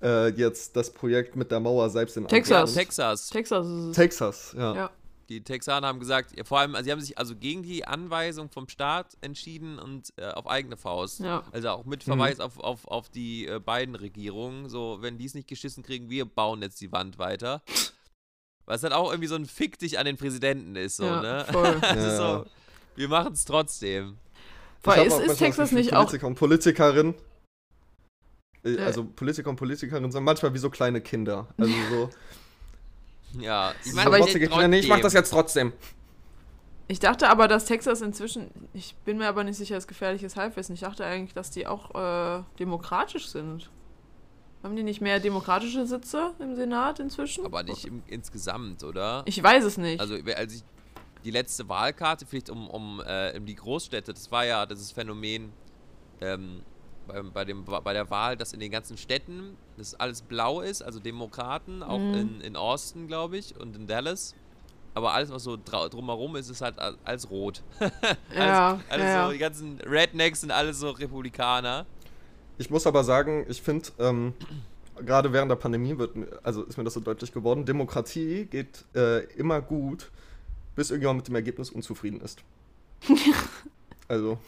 [0.00, 2.74] äh, jetzt das Projekt mit der Mauer selbst in Texas.
[2.74, 3.28] Texas.
[3.30, 3.96] Texas ist es.
[3.96, 4.74] Texas, ja.
[4.74, 4.90] Ja.
[5.34, 8.50] Die Texaner haben gesagt, ja, vor allem, also sie haben sich also gegen die Anweisung
[8.50, 11.20] vom Staat entschieden und äh, auf eigene Faust.
[11.20, 11.42] Ja.
[11.52, 12.12] Also auch mit Mhm.
[12.12, 14.68] Verweis auf, auf, auf die äh, beiden Regierungen.
[14.68, 17.62] So, wenn die es nicht geschissen kriegen, wir bauen jetzt die Wand weiter.
[18.66, 21.46] Was halt auch irgendwie so ein Fick dich an den Präsidenten ist, so, Ja, ne?
[21.50, 21.78] voll.
[21.82, 22.16] Ja.
[22.16, 22.46] so,
[22.96, 24.16] wir machen es trotzdem.
[24.86, 27.14] Hab ist- auch ist Texas nicht auch- Politiker und Politikerinnen.
[28.64, 28.78] äh.
[28.78, 31.48] Also Politiker und Politikerinnen sind manchmal wie so kleine Kinder.
[31.58, 32.10] Also so.
[33.40, 34.34] Ja, ich meine, Aber ich-
[34.68, 35.72] nee, ich mach das jetzt trotzdem.
[36.86, 40.74] Ich dachte aber, dass Texas inzwischen, ich bin mir aber nicht sicher, ist gefährliches Halbwissen.
[40.74, 43.70] Ich dachte eigentlich, dass die auch äh, demokratisch sind.
[44.62, 47.44] Haben die nicht mehr demokratische Sitze im Senat inzwischen?
[47.46, 49.22] Aber nicht im, insgesamt, oder?
[49.26, 50.00] Ich weiß es nicht.
[50.00, 50.62] Also, als ich
[51.24, 55.52] die letzte Wahlkarte, vielleicht um, um, äh, um die Großstädte, das war ja dieses Phänomen
[56.20, 56.62] ähm,
[57.06, 60.82] bei, bei, dem, bei der Wahl, dass in den ganzen Städten das alles blau ist,
[60.82, 62.14] also Demokraten, auch Mhm.
[62.14, 64.34] in, in Austin, glaube ich, und in Dallas.
[64.94, 67.62] Aber alles, was so drumherum ist, ist halt al- als rot.
[68.34, 71.84] ja, alles, alles ja, so, die ganzen Rednecks sind alles so Republikaner.
[72.58, 74.34] Ich muss aber sagen, ich finde, ähm,
[75.04, 76.12] gerade während der Pandemie wird,
[76.44, 80.12] also ist mir das so deutlich geworden, Demokratie geht äh, immer gut,
[80.76, 82.38] bis irgendjemand mit dem Ergebnis unzufrieden ist.
[84.08, 84.38] also.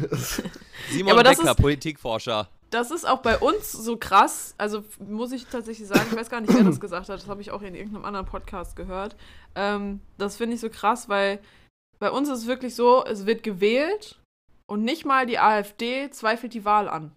[0.90, 2.48] Simon das Becker, ist- Politikforscher.
[2.70, 4.54] Das ist auch bei uns so krass.
[4.56, 7.20] Also muss ich tatsächlich sagen, ich weiß gar nicht, wer das gesagt hat.
[7.20, 9.16] Das habe ich auch in irgendeinem anderen Podcast gehört.
[9.56, 11.40] Ähm, das finde ich so krass, weil
[11.98, 14.20] bei uns ist es wirklich so, es wird gewählt
[14.66, 17.10] und nicht mal die AfD zweifelt die Wahl an.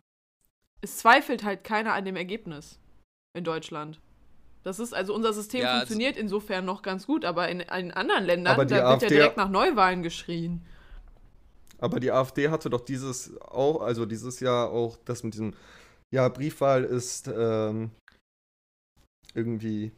[0.81, 2.79] Es zweifelt halt keiner an dem Ergebnis
[3.37, 3.99] in Deutschland.
[4.63, 8.23] Das ist, also unser System Ja, funktioniert insofern noch ganz gut, aber in, in anderen
[8.23, 10.65] Ländern, da wird ja AfD direkt nach Neuwahlen geschrien.
[11.83, 15.53] Aber die AfD hatte doch dieses auch, also dieses Jahr auch das mit diesem,
[16.13, 17.91] ja, Briefwahl ist ähm,
[19.33, 19.91] irgendwie.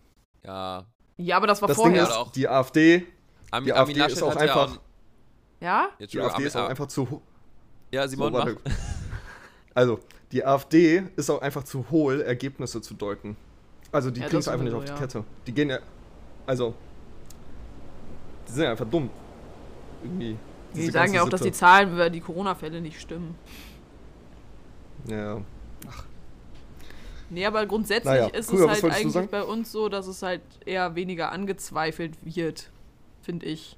[0.43, 0.85] Ja.
[1.17, 1.93] Ja, aber das war Das vorher.
[1.93, 3.05] Ding ist, auch- die AfD,
[3.51, 4.79] Armin, die AfD ist auch ja einfach,
[5.61, 5.89] ja?
[5.99, 7.21] Die AfD ist auch einfach zu,
[7.91, 8.47] Ja, Simon, So, mach.
[9.75, 9.99] Also,
[10.31, 13.35] die AfD ist auch einfach zu hohl, Ergebnisse zu deuten.
[13.91, 15.07] Also, die Ja, kriegen es einfach nicht auf sowieso, die ja.
[15.07, 15.23] Kette.
[15.45, 15.79] Die gehen ja.
[16.47, 16.73] Also.
[18.47, 19.09] Die sind ja einfach dumm.
[20.03, 20.37] Irgendwie.
[20.75, 21.51] Die sagen ja auch, dass die.
[21.51, 23.35] Zahlen über die Corona-Fälle nicht stimmen.
[25.07, 25.41] Ja.
[27.29, 30.41] Nee, aber grundsätzlich Naja, ist Krüger, es halt eigentlich bei uns so, dass es halt
[30.65, 32.69] eher weniger angezweifelt wird,
[33.21, 33.77] finde ich.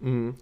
[0.00, 0.36] Mhm.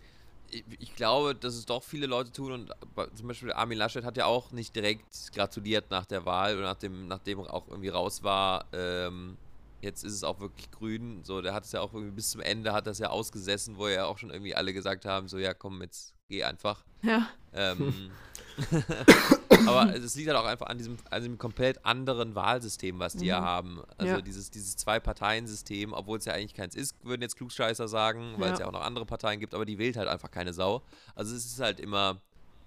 [0.50, 4.04] ich, ich glaube, dass es doch viele Leute tun und bei- zum Beispiel Armin Laschet
[4.04, 7.88] hat ja auch nicht direkt gratuliert nach der Wahl oder nachdem, nachdem er auch irgendwie
[7.90, 8.66] raus war.
[8.72, 9.36] Ähm,
[9.84, 11.20] jetzt ist es auch wirklich grün.
[11.22, 13.86] So, der hat es ja auch irgendwie bis zum Ende hat das ja ausgesessen, wo
[13.88, 16.84] ja auch schon irgendwie alle gesagt haben, so ja komm, jetzt geh einfach.
[17.02, 17.28] Ja.
[17.52, 18.10] Ähm,
[19.66, 23.26] aber es liegt halt auch einfach an diesem, an diesem komplett anderen Wahlsystem, was die
[23.26, 23.44] ja Mhm.
[23.44, 23.82] haben.
[23.98, 24.20] Also Ja.
[24.20, 28.58] dieses, dieses Zwei-Parteien-System, obwohl es ja eigentlich keins ist, würden jetzt Klugscheißer sagen, weil es
[28.58, 28.64] Ja.
[28.64, 30.82] ja auch noch andere Parteien gibt, aber die wählt halt einfach keine Sau.
[31.14, 32.20] Also es ist halt immer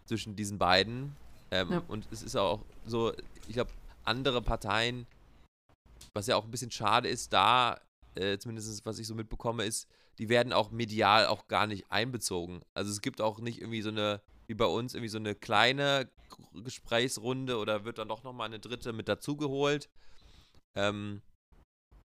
[0.05, 1.15] zwischen diesen beiden.
[1.51, 1.81] Ähm, Ja.
[1.87, 3.13] Und es ist auch so,
[3.47, 3.71] ich glaube,
[4.03, 5.05] andere Parteien
[6.13, 7.79] was ja auch ein bisschen schade ist, da,
[8.15, 9.87] äh, zumindest was ich so mitbekomme, ist,
[10.17, 12.61] die werden auch medial auch gar nicht einbezogen.
[12.73, 16.09] Also es gibt auch nicht irgendwie so eine, wie bei uns, irgendwie so eine kleine
[16.53, 19.89] Gesprächsrunde oder wird dann doch nochmal eine dritte mit dazugeholt.
[20.75, 21.21] Ähm,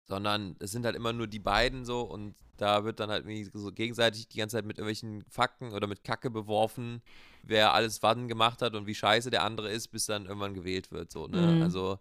[0.09, 3.45] sondern es sind halt immer nur die beiden so und da wird dann halt irgendwie
[3.45, 7.03] so gegenseitig die ganze Zeit mit irgendwelchen Fakten oder mit Kacke beworfen,
[7.43, 10.93] wer alles wann gemacht hat und wie scheiße der andere ist, bis dann irgendwann gewählt
[10.93, 11.11] wird.
[11.11, 11.55] So, ne?
[11.57, 11.63] Mhm.
[11.63, 11.99] Also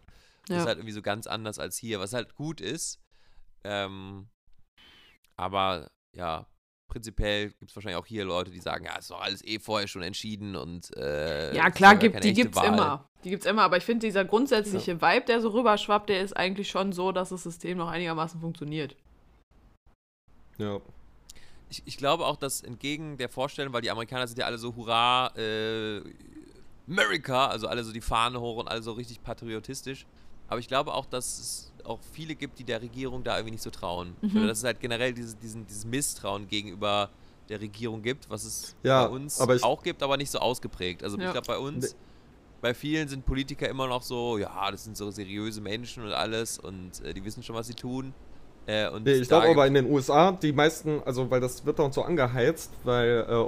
[0.48, 0.62] das Ja.
[0.62, 3.00] ist halt irgendwie so ganz anders als hier, was halt gut ist.
[3.64, 4.28] Ähm,
[5.38, 6.48] aber ja,
[6.88, 9.88] prinzipiell gibt es wahrscheinlich auch hier Leute, die sagen, ja, ist doch alles eh vorher
[9.88, 12.68] schon entschieden und äh, Ja, klar, gibt, die gibt's Wahl.
[12.68, 13.08] immer.
[13.24, 16.70] Die gibt's immer, aber ich finde, dieser grundsätzliche Vibe, der so rüberschwappt, der ist eigentlich
[16.70, 18.96] schon so, dass das System noch einigermaßen funktioniert.
[20.58, 20.80] Ja.
[21.70, 24.76] ich, ich glaube auch, dass entgegen der Vorstellung, weil die Amerikaner sind ja alle so
[24.76, 26.02] Hurra, äh,
[26.88, 30.06] America, also alle so die Fahne hoch und alle so richtig patriotisch.
[30.52, 33.64] Aber ich glaube auch, dass es auch viele gibt, die der Regierung da irgendwie nicht
[33.64, 34.18] so trauen.
[34.22, 34.38] Mhm.
[34.38, 37.10] Oder dass es halt generell diese, diesen, dieses Misstrauen gegenüber
[37.48, 40.40] der Regierung gibt, was es Ja, bei uns aber ich- auch gibt, aber nicht so
[40.40, 41.04] ausgeprägt.
[41.06, 41.28] Also Ja.
[41.28, 41.96] ich glaube, bei uns,
[42.60, 46.60] bei vielen sind Politiker immer noch so, ja, das sind so seriöse Menschen und alles
[46.60, 48.14] und äh, die wissen schon, was sie tun.
[48.66, 51.80] Äh, und Nee, ich glaube aber in den USA, die meisten, also weil das wird
[51.80, 53.46] dann so angeheizt, weil äh,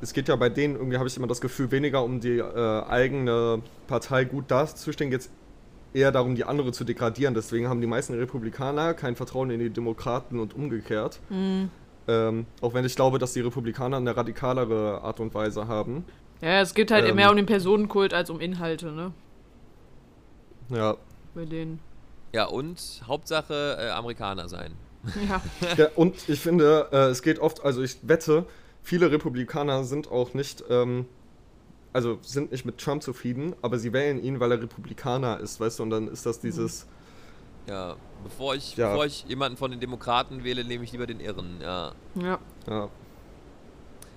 [0.00, 2.82] es geht ja bei denen, irgendwie habe ich immer das Gefühl, weniger um die äh,
[2.88, 5.30] eigene Partei gut dazustehen, geht es
[5.96, 7.34] eher darum, die andere zu degradieren.
[7.34, 11.20] Deswegen haben die meisten Republikaner kein Vertrauen in die Demokraten und umgekehrt.
[12.08, 16.04] Ähm, auch wenn ich glaube, dass die Republikaner eine radikalere Art und Weise haben.
[16.40, 17.16] Ja, es geht halt Ähm.
[17.16, 19.12] mehr um den Personenkult als um Inhalte, ne?
[20.68, 20.96] Ja.
[21.34, 21.80] Bei denen.
[22.32, 24.74] Ja, und Hauptsache äh, Amerikaner sein.
[25.28, 25.40] Ja.
[25.76, 28.44] ja und ich finde, äh, es geht oft, also ich wette,
[28.82, 31.06] viele Republikaner sind auch nicht, ähm,
[31.96, 35.78] also sind nicht mit Trump zufrieden, aber sie wählen ihn, weil er Republikaner ist, weißt
[35.78, 36.86] du, und dann ist das dieses,
[37.66, 38.90] Ja, bevor ich, Ja.
[38.90, 41.92] bevor ich jemanden von den Demokraten wähle, nehme ich lieber den Irren, ja.
[42.14, 42.38] ja.
[42.68, 42.88] ja,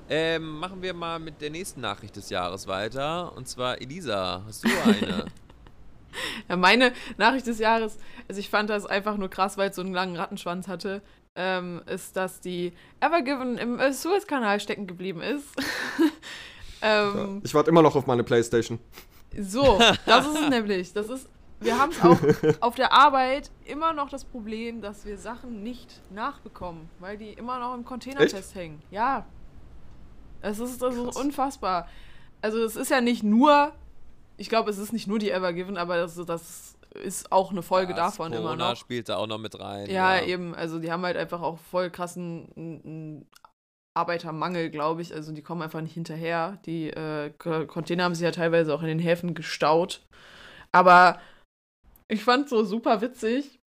[0.10, 3.32] Ähm, machen wir mal mit der nächsten Nachricht des Jahres weiter.
[3.38, 5.26] Und zwar, Elisa, hast du eine?
[6.50, 9.84] Ja, meine Nachricht des Jahres, also ich fand das einfach nur krass, weil es so
[9.84, 11.04] einen langen Rattenschwanz hatte,
[11.36, 15.46] ähm, ist, dass die Evergiven im äh, Suezkanal stecken geblieben ist.
[16.82, 18.80] ähm, ich warte immer noch auf meine Playstation.
[19.38, 20.94] So, das ist es nämlich.
[20.94, 21.28] Das ist,
[21.60, 22.18] wir haben auch
[22.62, 27.60] auf der Arbeit immer noch das Problem, dass wir Sachen nicht nachbekommen, weil die immer
[27.60, 28.36] noch im Container Echt?
[28.36, 28.82] festhängen.
[28.92, 29.26] Ja.
[30.42, 31.18] Es ist, das ist Krass.
[31.18, 31.88] unfassbar.
[32.42, 33.74] Also es ist ja nicht nur,
[34.38, 37.92] ich glaube, es ist nicht nur die Evergiven, aber das, das ist auch eine Folge
[37.92, 38.76] Ja, das davon immer Corona noch.
[38.78, 39.90] spielt da auch noch mit rein.
[39.90, 43.26] Ja, eben, also die haben halt einfach auch voll krassen
[44.00, 45.14] Arbeitermangel, glaube ich.
[45.14, 46.60] Also die kommen einfach nicht hinterher.
[46.66, 50.02] Die äh, Container haben sich ja teilweise auch in den Häfen gestaut.
[50.72, 51.20] Aber
[52.08, 53.60] ich fand so super witzig,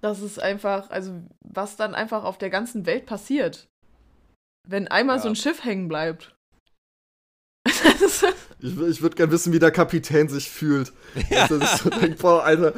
[0.00, 3.68] dass es einfach, also was dann einfach auf der ganzen Welt passiert.
[4.68, 5.22] Wenn einmal Ja.
[5.22, 6.34] so ein Schiff hängen bleibt.
[8.60, 10.92] Ich, ich würde gerne wissen, wie der Kapitän sich fühlt.
[11.30, 12.72] Dass er sich so denkt, boah, Alter,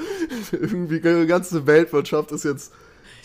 [0.51, 2.73] irgendwie die ganze Weltwirtschaft ist jetzt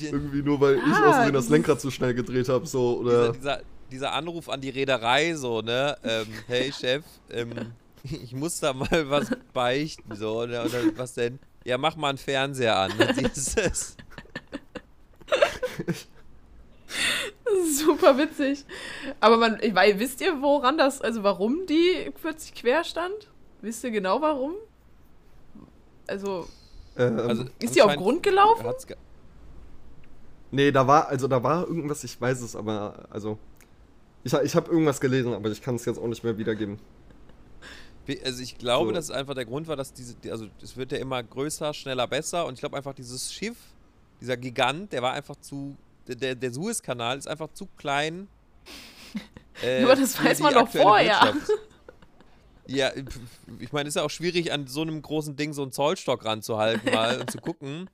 [0.04, 3.22] irgendwie nur, weil ich Ja, aus Versehen das Lenkrad zu schnell gedreht habe, so, Dieser,
[3.24, 3.32] oder...
[3.34, 5.97] dieser, dieser Anruf an die Reederei, so, ne?
[6.04, 7.52] Ähm, hey Chef, ähm,
[8.04, 10.62] ich muss da mal was beichten, so, ne?
[10.64, 11.39] Und dann, was denn?
[11.64, 12.91] Ja, mach mal einen Fernseher an.
[13.20, 13.95] Dieses,
[17.43, 18.66] Das ist super witzig.
[19.20, 23.30] Aber man, ich weiß, wisst ihr, woran das, also warum die plötzlich quer stand?
[23.62, 24.54] Wisst ihr genau warum?
[26.08, 26.47] Also,
[26.97, 28.66] Ähm, also, ist die auf Grund gelaufen?
[28.66, 28.97] hat's ge-
[30.52, 33.38] Nee, da war, also da war irgendwas, ich weiß es, aber, also,
[34.24, 36.78] ich, ich habe irgendwas gelesen, aber ich kann es jetzt auch nicht mehr wiedergeben.
[38.06, 38.93] Wie- Also ich glaube, So.
[38.93, 41.74] dass es einfach der Grund war, dass diese, die- also es wird ja immer größer,
[41.74, 43.58] schneller, besser und ich glaube einfach dieses Schiff,
[44.20, 45.78] dieser Gigant, der war einfach zu,
[46.08, 48.28] der- der, Suezkanal ist einfach zu klein.
[49.64, 51.22] äh, Aber das weiß man doch vorher.
[51.24, 51.52] Wirtschaft.
[52.68, 52.91] Ja,
[53.60, 56.24] ich meine, es ist ja auch schwierig, an so einem großen Ding so einen Zollstock
[56.24, 57.89] ranzuhalten mal und zu gucken.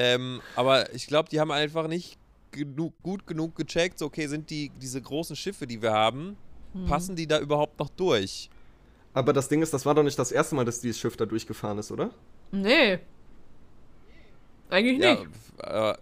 [0.00, 2.16] Ähm, aber ich glaube, die haben einfach nicht
[2.52, 6.36] genug, gut genug gecheckt, so okay, sind die, diese großen Schiffe, die wir haben,
[6.72, 6.86] Hm.
[6.86, 8.48] passen die da überhaupt noch durch?
[9.12, 11.26] Aber das Ding ist, das war doch nicht das erste Mal, dass dieses Schiff da
[11.26, 12.10] durchgefahren ist, oder?
[12.52, 13.00] Nee.
[14.70, 15.24] Eigentlich Ja, nicht.
[15.24, 15.94] f- äh,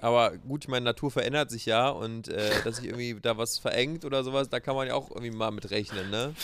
[0.00, 3.58] aber gut, ich meine, Natur verändert sich ja und äh, dass sich irgendwie da was
[3.58, 6.34] verengt oder sowas, da kann man ja auch irgendwie mal mit rechnen, ne?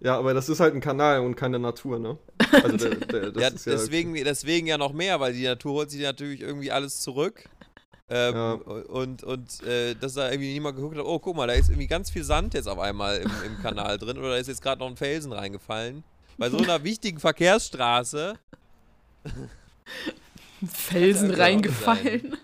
[0.00, 2.18] Ja, aber das ist halt ein Kanal und keine Natur, ne?
[2.52, 5.72] Also der, der, das ja, ist ja, deswegen, deswegen ja noch mehr, weil die Natur
[5.74, 7.44] holt sich natürlich irgendwie alles zurück.
[8.08, 8.52] Ähm, Ja.
[8.52, 11.86] Und, und äh, dass da irgendwie niemand geguckt hat, oh, guck mal, da ist irgendwie
[11.86, 14.80] ganz viel Sand jetzt auf einmal im, im Kanal drin oder da ist jetzt gerade
[14.80, 16.04] noch ein Felsen reingefallen.
[16.36, 18.34] Bei so einer wichtigen Verkehrsstraße.
[20.66, 22.36] Felsen reingefallen.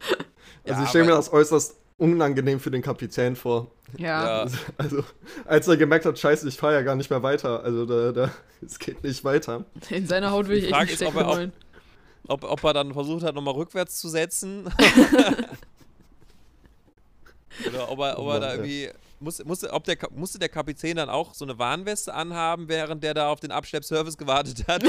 [0.64, 3.70] Also Ja, ich stelle mir das äußerst unangenehm für den Kapitän vor.
[3.96, 4.44] Ja.
[4.44, 4.50] Ja.
[4.76, 5.02] Also,
[5.46, 7.62] als er gemerkt hat, scheiße, ich fahre ja gar nicht mehr weiter.
[7.64, 8.30] Also, da, da,
[8.64, 9.64] es geht nicht weiter.
[9.88, 11.52] In seiner Haut würde ich echt nicht ist, ob stecken er auch- wollen.
[12.28, 14.70] Ob, ob er dann versucht hat, nochmal rückwärts zu setzen.
[17.66, 18.90] Oder ob er, ob er da irgendwie.
[19.18, 23.12] Muss, musste, ob der, musste der Kapitän dann auch so eine Warnweste anhaben, während der
[23.14, 24.82] da auf den Abschleppservice gewartet hat?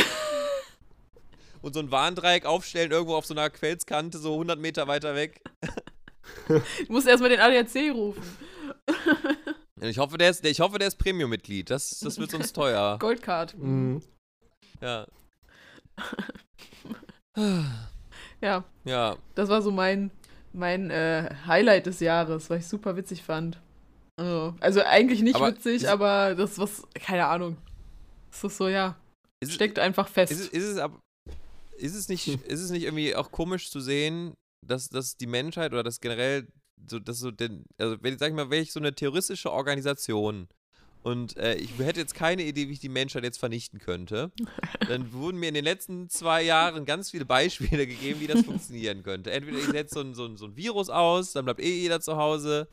[1.62, 5.42] Und so ein Warndreieck aufstellen irgendwo auf so einer Felskante, so 100 Meter weiter weg.
[6.82, 8.22] Ich muss erstmal den ADAC rufen.
[9.82, 11.70] Ich hoffe, der ist, ich hoffe, der ist Premium-Mitglied.
[11.70, 12.98] Das, das wird sonst teuer.
[13.02, 13.58] Goldcard.
[13.58, 14.02] Mhm.
[14.80, 15.06] Ja.
[18.42, 19.18] Ja, Ja.
[19.36, 20.12] das war so mein,
[20.54, 23.60] mein äh, Highlight des Jahres, was ich super witzig fand.
[24.20, 27.58] Also, also eigentlich nicht Aber witzig, aber das was, keine Ahnung.
[28.32, 28.96] Es ist so, ja,
[29.42, 30.32] Ist, es- steckt einfach fest.
[30.32, 30.92] Ist, es- ist es ab,
[31.82, 35.74] ist es nicht, ist es nicht irgendwie auch komisch zu sehen, dass, dass die Menschheit
[35.74, 36.48] oder das generell
[36.88, 40.48] so, dass so den, also wenn sag ich mal, ich so eine terroristische Organisation
[41.04, 44.32] und äh, ich hätte jetzt keine Idee, wie ich die Menschheit jetzt vernichten könnte,
[44.88, 49.04] dann wurden mir in den letzten zwei Jahren ganz viele Beispiele gegeben, wie das funktionieren
[49.04, 49.32] könnte.
[49.32, 52.02] Entweder ich setze so ein, so, ein, so ein Virus aus, dann bleibt eh jeder
[52.02, 52.68] zu Hause,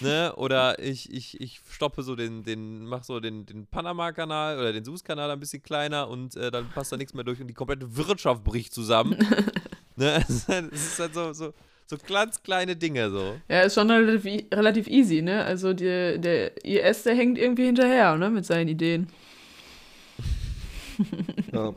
[0.00, 0.34] ne?
[0.36, 4.84] Oder ich, ich, ich stoppe so den, den, mach so den, den Panama-Kanal oder den
[4.84, 7.96] Suez-Kanal ein bisschen kleiner und äh, dann passt da nichts mehr durch und die komplette
[7.96, 9.16] Wirtschaft bricht zusammen.
[9.96, 10.24] ne?
[10.28, 11.52] Es ist halt, so, so,
[11.86, 13.36] so ganz kleine Dinge so.
[13.48, 15.44] ja, ist schon relativ, relativ easy, ne?
[15.44, 18.30] Also die, der IS, der hängt irgendwie hinterher, ne?
[18.30, 19.08] Mit seinen Ideen.
[21.52, 21.74] Ja.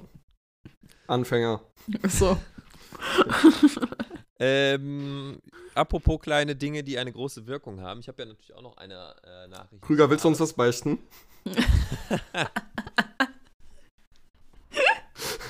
[1.08, 1.62] Anfänger.
[2.08, 2.38] So.
[4.40, 5.40] Ähm,
[5.74, 8.00] apropos kleine Dinge, die eine große Wirkung haben.
[8.00, 9.82] Ich habe ja natürlich auch noch eine äh, Nachricht.
[9.82, 11.00] Krüger, willst du uns was beichten?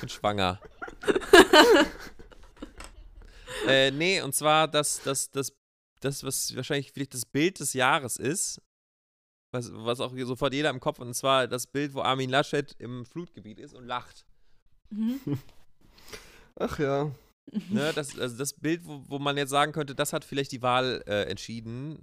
[0.00, 0.60] bin schwanger.
[3.66, 5.52] äh, nee, und zwar das, das, das,
[6.00, 8.60] das, was wahrscheinlich vielleicht das Bild des Jahres ist,
[9.52, 13.04] was, was auch sofort jeder im Kopf, und zwar das Bild, wo Armin Laschet im
[13.06, 14.24] Flutgebiet ist und lacht.
[16.56, 17.10] Ach ja.
[17.70, 20.60] Ne, das, also das Bild, wo, wo man jetzt sagen könnte, das hat vielleicht die
[20.60, 22.02] Wahl äh, entschieden,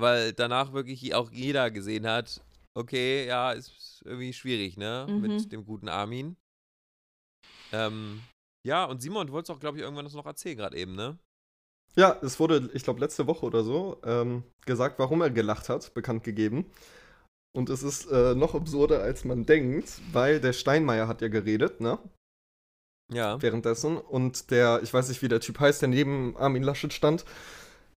[0.00, 2.40] weil danach wirklich auch jeder gesehen hat,
[2.74, 5.20] okay, ja, ist irgendwie schwierig, ne, Mhm.
[5.20, 6.36] mit dem guten Armin.
[7.72, 8.22] Ähm,
[8.66, 11.16] ja, und Simon, du wolltest auch, glaube ich, irgendwann das noch erzählen gerade eben, ne?
[11.94, 15.94] Ja, es wurde, ich glaube, letzte Woche oder so ähm, gesagt, warum er gelacht hat,
[15.94, 16.66] bekannt gegeben.
[17.54, 21.80] Und es ist äh, noch absurder, als man denkt, weil der Steinmeier hat ja geredet,
[21.80, 21.98] ne?
[23.10, 23.40] Ja.
[23.40, 23.98] Währenddessen.
[23.98, 27.24] Und der, ich weiß nicht, wie der Typ heißt, der neben Armin Laschet stand,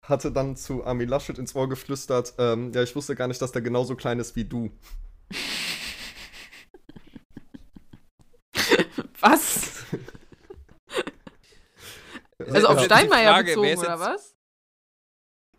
[0.04, 3.52] hatte dann zu Armin Laschet ins Ohr geflüstert, ähm, ja, ich wusste gar nicht, dass
[3.52, 4.70] der genauso klein ist wie du.
[9.20, 9.79] Was?
[12.56, 12.84] Also auf Ja.
[12.86, 14.36] Steinmeier Frage, bezogen, ist oder jetzt- was?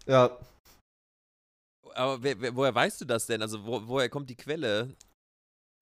[0.06, 0.38] Ja,
[1.94, 3.42] Aber wer, wer, woher weißt du das denn?
[3.42, 4.94] Also, wo, woher kommt die Quelle?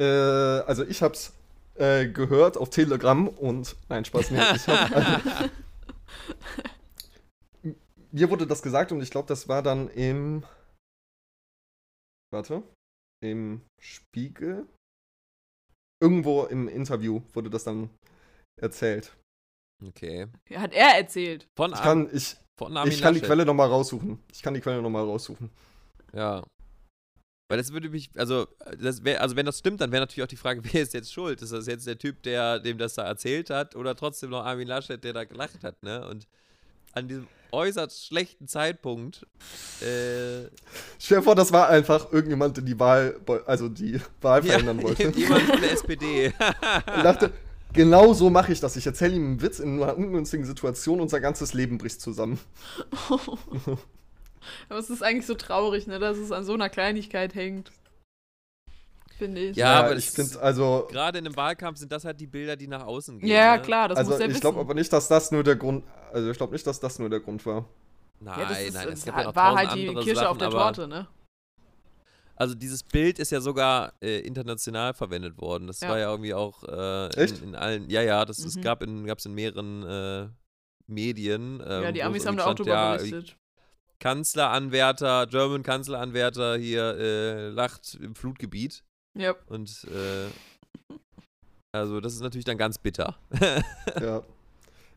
[0.01, 1.33] äh, also ich hab's
[1.77, 5.51] äh, gehört auf Telegram und, nein, Spaß, nee, ich hab,
[8.13, 10.45] mir wurde das gesagt und ich glaube, das war dann im.
[12.33, 12.63] Warte.
[13.23, 14.67] Im Spiegel.
[16.01, 17.91] Irgendwo im Interview wurde das dann
[18.61, 19.17] erzählt.
[19.87, 20.26] Okay.
[20.55, 21.47] Hat er erzählt.
[21.55, 23.20] Von, Ich kann, ich, von Armin ich kann die.
[23.20, 24.18] Quelle nochmal raussuchen.
[24.33, 25.51] Ich kann die Quelle nochmal raussuchen.
[26.12, 26.43] Ja.
[27.49, 28.47] Weil das würde mich, also,
[28.79, 31.12] das wär, also wenn das stimmt, dann wäre natürlich auch die Frage, wer ist jetzt
[31.12, 31.41] schuld?
[31.41, 34.68] Ist das jetzt der Typ, der dem das da erzählt hat oder trotzdem noch Armin
[34.68, 36.07] Laschet, der da gelacht hat, ne?
[36.09, 36.26] Und
[36.93, 39.26] an diesem äußerst schlechten Zeitpunkt,
[39.81, 40.49] äh,
[40.99, 44.83] Stell dir vor, das war einfach irgendjemand, der die Wahl, also die Wahl ja, verändern
[44.83, 45.09] wollte.
[45.16, 46.26] jemand von der SPD.
[46.26, 47.33] Und dachte,
[47.79, 48.76] genau so mache ich das.
[48.76, 52.39] Ich erzähle ihm einen Witz in einer ungünstigen Situation und sein ganzes Leben bricht zusammen.
[54.68, 57.70] Aber es ist eigentlich so traurig, ne, dass es an so einer Kleinigkeit hängt.
[59.16, 59.57] Finde ich.
[59.57, 62.68] Ja, aber ich finde, also, Gerade in einem Wahlkampf sind das halt die Bilder, die
[62.68, 63.29] nach außen gehen.
[63.29, 63.62] Ja, ne?
[63.62, 66.31] klar, das also muss er ich glaube aber nicht, dass das nur der Grund, also
[66.31, 67.64] ich glaube nicht, dass das nur der Grund war.
[68.20, 70.39] Nein, ja, das ist, nein, das es gab war ja halt die Kirsche Sachen, auf
[70.39, 71.09] der Torte, ne?
[72.39, 75.66] Also dieses Bild ist ja sogar äh, international verwendet worden.
[75.66, 75.89] Das Ja.
[75.89, 77.39] war ja irgendwie auch äh, Echt?
[77.39, 78.62] In, in allen, ja, ja, das es Mhm.
[78.62, 80.28] gab in, gab's in mehreren äh,
[80.86, 81.61] Medien.
[81.66, 83.36] Ähm, ja, die wo Amis es haben da auch drüber ja, berichtet.
[83.99, 88.84] Kanzleranwärter, German Kanzleranwärter hier äh, lacht im Flutgebiet.
[89.16, 89.34] Ja.
[89.47, 90.28] Und äh,
[91.72, 93.18] also das ist natürlich dann ganz bitter.
[94.01, 94.22] ja.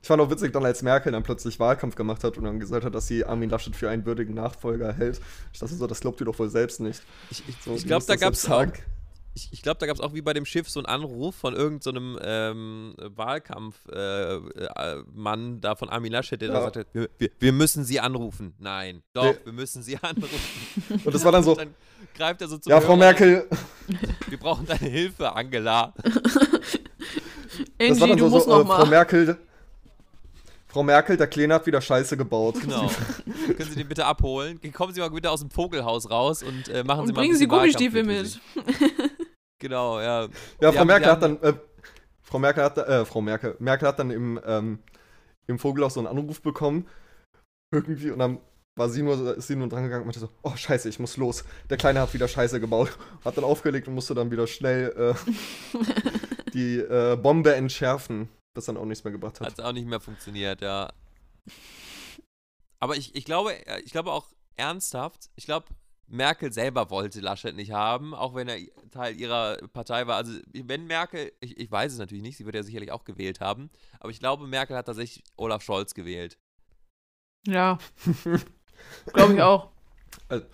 [0.02, 2.84] Ich fand auch witzig, dann als Merkel dann plötzlich Wahlkampf gemacht hat und dann gesagt
[2.86, 5.22] hat, dass sie Armin Laschet für einen würdigen Nachfolger hält.
[5.54, 7.04] Ich dachte so, das glaubt ihr doch wohl selbst nicht.
[7.30, 8.66] Ich, ich, So, ich glaube, da gab es auch.
[9.34, 11.54] Ich, ich glaube, da gab es auch wie bei dem Schiff so einen Anruf von
[11.56, 16.62] irgendeinem so ähm, Wahlkampfmann äh, äh, da von Armin Laschet, der da Ja.
[16.64, 18.54] sagte, wir, wir, wir müssen sie anrufen.
[18.60, 19.38] Nein, doch, Nee.
[19.46, 20.38] wir müssen sie anrufen.
[21.06, 21.74] Und das war dann so, Dann
[22.14, 23.48] greift er so zum ja, Frau Hörer, Merkel,
[24.28, 25.94] Wir brauchen deine Hilfe, Angela.
[26.04, 26.50] das war
[27.88, 28.86] Angie, dann du so, musst so äh, noch Frau.
[28.86, 29.38] Merkel,
[30.72, 32.62] Frau Merkel, der Kleine hat wieder Scheiße gebaut.
[32.62, 32.90] Genau.
[33.58, 34.60] Können Sie den bitte abholen?
[34.72, 37.28] Kommen Sie mal bitte aus dem Vogelhaus raus und äh, machen Sie Und mal ein
[37.28, 38.28] bringen Sie Gummistiefel mit.
[38.28, 38.40] Sie.
[39.60, 40.30] Genau, ja.
[40.62, 41.54] Ja, Frau Merkel hat dann, äh,
[42.22, 44.80] Frau Merkel hat, äh, Frau Merkel, Merkel hat dann im, ähm,
[45.48, 46.88] im Vogelhaus so einen Anruf bekommen,
[47.74, 48.40] irgendwie, und dann
[48.78, 51.18] war sie nur, ist sie nur dran gegangen und meinte so, oh scheiße, ich muss
[51.18, 51.44] los.
[51.70, 52.98] Der Kleine hat wieder Scheiße gebaut.
[53.26, 58.78] Hat dann aufgelegt und musste dann wieder schnell äh, die äh, Bombe entschärfen, das dann
[58.78, 59.60] auch nichts mehr gebracht Hat hat.
[59.60, 60.92] es auch nicht mehr funktioniert, ja.
[62.80, 65.68] Aber ich, ich glaube, äh, ich glaube auch ernsthaft, ich glaube,
[66.08, 70.18] Merkel selber wollte Laschet nicht haben, auch wenn er i- Teil ihrer Partei war.
[70.18, 73.40] Also wenn Merkel, ich, ich weiß es natürlich nicht, sie wird ja sicherlich auch gewählt
[73.40, 76.38] haben, aber ich glaube, Merkel hat tatsächlich Olaf Scholz gewählt.
[77.48, 77.80] Ja.
[79.14, 79.72] Glaube ich auch.
[80.28, 80.46] weil,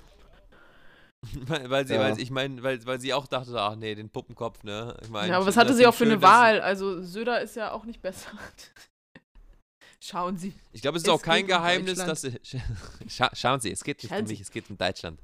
[1.68, 2.00] weil sie, Ja.
[2.02, 4.96] weil sie- ich meine, weil, weil sie auch dachte, ach nee, den Puppenkopf, ne?
[5.02, 6.62] Ich mein, Ja, aber was hatte sie auch für eine Wahl?
[6.62, 8.30] Also Söder ist ja auch nicht besser.
[10.00, 10.54] Schauen Sie.
[10.74, 12.22] Ich glaube, es ist Es auch kein um Geheimnis, dass.
[13.08, 15.20] Scha schauen Sie, es geht nicht Schauen um mich, es geht um Deutschland.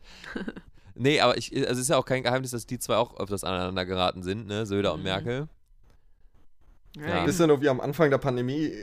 [0.95, 3.43] nee, aber ich, also es ist ja auch kein Geheimnis, dass die zwei auch öfters
[3.43, 4.66] aneinander geraten sind, ne?
[4.66, 5.04] Söder und Mhm.
[5.06, 5.47] Merkel.
[6.95, 7.18] Ja, Ja.
[7.20, 7.28] eben.
[7.28, 8.74] Wisst ihr noch, wie am Anfang der Pandemie,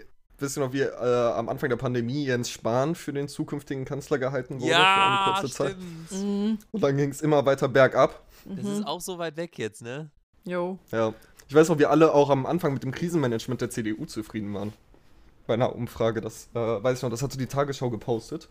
[0.41, 4.19] wisst ihr noch, wie äh, am Anfang der Pandemie Jens Spahn für den zukünftigen Kanzler
[4.19, 5.77] gehalten wurde für Ja, eine kurze Zeit?
[6.09, 6.25] stimmt.
[6.25, 6.59] Mhm.
[6.73, 8.23] Und dann ging es immer weiter bergab.
[8.45, 10.11] Das ist auch so weit weg jetzt, ne?
[10.45, 10.79] Jo.
[10.93, 11.13] Ja.
[11.49, 14.73] Ich weiß noch, wir alle auch am Anfang mit dem Krisenmanagement der CDU zufrieden waren.
[15.47, 18.49] Bei einer Umfrage, das äh, weiß ich noch, das hatte die Tagesschau gepostet.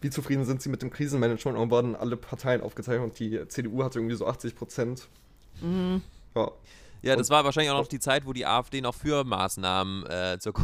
[0.00, 1.56] Wie zufrieden sind sie mit dem Krisenmanagement?
[1.56, 5.06] Und wurden alle Parteien aufgezeichnet und die CDU hatte irgendwie so 80 Prozent.
[5.60, 6.02] Mhm.
[6.34, 6.50] Ja.
[7.02, 10.06] Ja, das Und- war wahrscheinlich auch noch die Zeit, wo die AfD noch für Maßnahmen
[10.06, 10.52] äh, zur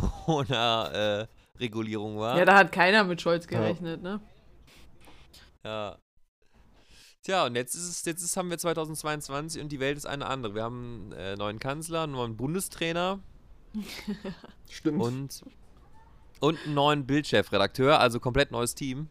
[0.99, 2.39] Corona-Regulierung war.
[2.39, 4.21] Ja, da hat keiner mit Scholz gerechnet, ne?
[5.65, 5.99] Ja.
[7.23, 10.27] Tja, und jetzt ist es, jetzt ist, haben wir 2022 und die Welt ist eine
[10.27, 10.55] andere.
[10.55, 13.19] Wir haben einen äh, neuen Kanzler, einen neuen Bundestrainer
[14.71, 15.03] Stimmt.
[15.03, 15.43] und,
[16.41, 19.09] und einen neuen Bildchefredakteur, also komplett neues Team.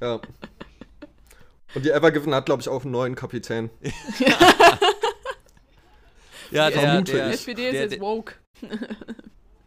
[0.00, 0.20] ja.
[1.74, 3.70] Und die Evergiven hat, glaube ich, auch einen neuen Kapitän.
[4.20, 4.78] Ja,
[6.54, 7.40] der, Vermute der, Die ich.
[7.40, 8.34] SPD ist der, jetzt woke.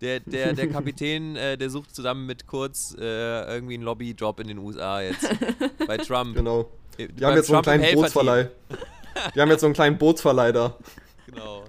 [0.01, 4.47] der, der, der Kapitän, äh, der sucht zusammen mit Kurz äh, irgendwie einen Lobbyjob in
[4.47, 5.27] den USA jetzt.
[5.85, 6.35] Bei Trump.
[6.35, 6.71] Genau.
[6.97, 8.49] Äh, Die haben jetzt so einen kleinen Bootsverleih.
[9.35, 10.77] Die haben jetzt so einen kleinen Bootsverleih da.
[11.25, 11.65] Genau.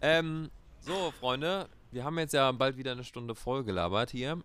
[0.00, 0.50] ähm,
[0.80, 4.38] so, Freunde, wir haben jetzt ja bald wieder eine Stunde voll gelabert hier.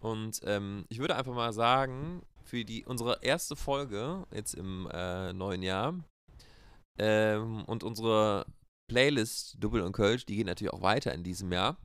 [0.00, 5.32] Und ähm, ich würde einfach mal sagen, für die unsere erste Folge jetzt im äh,
[5.32, 5.94] neuen Jahr
[6.98, 8.46] ähm, und unsere
[8.90, 11.76] Playlist Double und Kölsch, die geht natürlich auch weiter in diesem Jahr.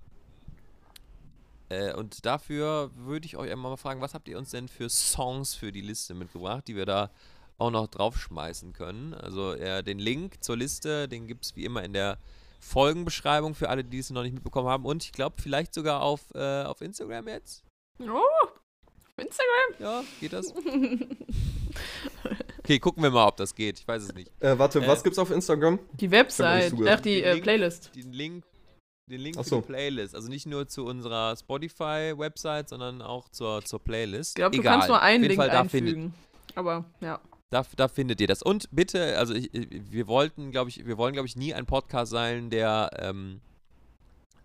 [1.69, 4.89] Äh, und dafür würde ich euch einmal mal fragen, was habt ihr uns denn für
[4.89, 7.11] Songs für die Liste mitgebracht, die wir da
[7.59, 9.13] auch noch draufschmeißen können.
[9.13, 12.17] Also äh, den Link zur Liste, den gibt es wie immer in der
[12.59, 14.85] Folgenbeschreibung für alle, die es noch nicht mitbekommen haben.
[14.85, 17.63] Und ich glaube, vielleicht sogar auf, äh, auf Instagram jetzt.
[17.99, 18.47] Oh,
[19.17, 19.75] Instagram.
[19.77, 20.51] Ja, geht das?
[22.65, 23.79] Okay, gucken wir mal, ob das geht.
[23.79, 24.31] Ich weiß es nicht.
[24.39, 25.79] Äh, warte, Äh, was gibt's auf Instagram?
[25.93, 26.73] Die Website.
[26.87, 27.91] Ach, die Den äh, Link- Playlist.
[27.95, 28.43] Den Link,
[29.07, 29.61] den Link so.
[29.61, 30.15] die Playlist.
[30.15, 34.31] Also nicht nur zu unserer Spotify-Website, sondern auch zur, zur Playlist.
[34.31, 34.73] Ich glaube, du Egal.
[34.73, 36.13] kannst nur Auf einen jeden Link Fall, da findet, einfügen.
[36.55, 37.19] Aber ja.
[37.51, 38.41] Da, da findet ihr das.
[38.41, 42.11] Und bitte, also ich- wir wollten, glaube ich, wir wollen, glaube ich, nie ein Podcast
[42.11, 43.41] sein, der, ähm,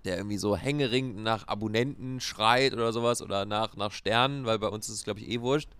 [0.04, 4.68] der irgendwie so hängeringend nach Abonnenten schreit oder sowas oder nach, nach Sternen, weil bei
[4.68, 5.70] uns ist es, glaube ich, eh wurscht.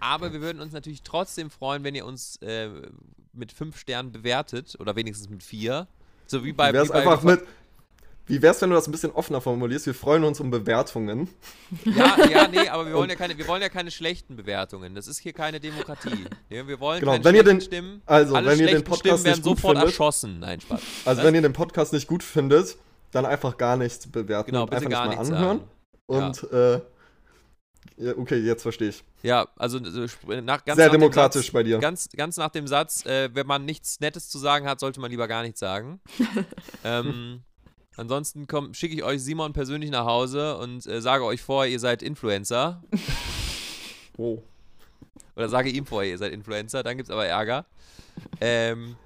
[0.00, 2.68] Aber wir würden uns natürlich trotzdem freuen, wenn ihr uns äh,
[3.32, 5.86] mit fünf Sternen bewertet oder wenigstens mit vier.
[6.26, 7.40] So wie bei, Wie wär's wie bei einfach mit.
[8.26, 9.86] Wie wär's, wenn du das ein bisschen offener formulierst?
[9.86, 11.28] Wir freuen uns um Bewertungen.
[11.84, 14.94] Ja, ja, nee, aber wir wollen ja keine, wir wollen ja keine schlechten Bewertungen.
[14.94, 16.26] Das ist hier keine Demokratie.
[16.48, 18.02] Ja, Wir wollen Genau, keine wenn ihr den- Stimmen.
[18.06, 20.38] also, Alle wenn ihr den Podcast Stimmen werden nicht gut sofort findet- erschossen.
[20.40, 20.80] Nein, Spaß.
[21.06, 21.26] Also, Was?
[21.26, 22.76] wenn ihr den Podcast nicht gut findet,
[23.10, 25.60] dann einfach gar nichts bewerten Genau, bitte einfach gar nicht nichts anhören.
[26.08, 26.24] sagen.
[26.28, 26.80] Und, äh,
[28.00, 29.04] ja, okay, jetzt verstehe ich.
[29.22, 31.78] Ja, also so sp- nach, ganz Sehr nach dem demokratisch Satz, bei dir.
[31.78, 35.10] Ganz, ganz nach dem Satz, äh, wenn man nichts Nettes zu sagen hat, sollte man
[35.10, 36.00] lieber gar nichts sagen.
[36.84, 37.42] ähm,
[37.96, 42.02] ansonsten schicke ich euch Simon persönlich nach Hause und äh, sage euch vor, ihr seid
[42.02, 42.82] Influencer.
[44.18, 44.42] Oh.
[45.34, 47.64] Oder sage ihm vorher, ihr seid Influencer, dann gibt es aber Ärger.
[48.38, 48.96] Ähm,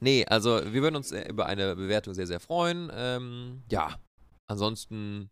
[0.00, 2.90] nee, also wir würden uns äh, über eine Bewertung sehr, sehr freuen.
[2.94, 3.98] Ähm, ja,
[4.46, 5.28] ansonsten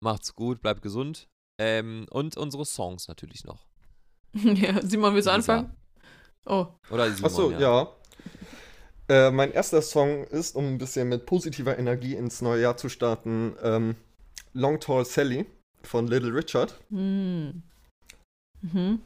[0.00, 1.28] macht's gut, bleibt gesund.
[1.62, 3.64] Ähm, und unsere Songs natürlich noch.
[4.34, 5.76] ja, Simon, willst du anfangen?
[6.44, 7.88] Oh, Oder Simon, Achso, ja.
[9.08, 12.88] Äh, mein erster Song ist, um ein bisschen mit positiver Energie ins neue Jahr zu
[12.88, 13.94] starten, ähm,
[14.54, 15.46] Long Tall Sally
[15.84, 16.80] von Little Richard.
[16.88, 17.62] hm.
[18.62, 19.00] Mhm.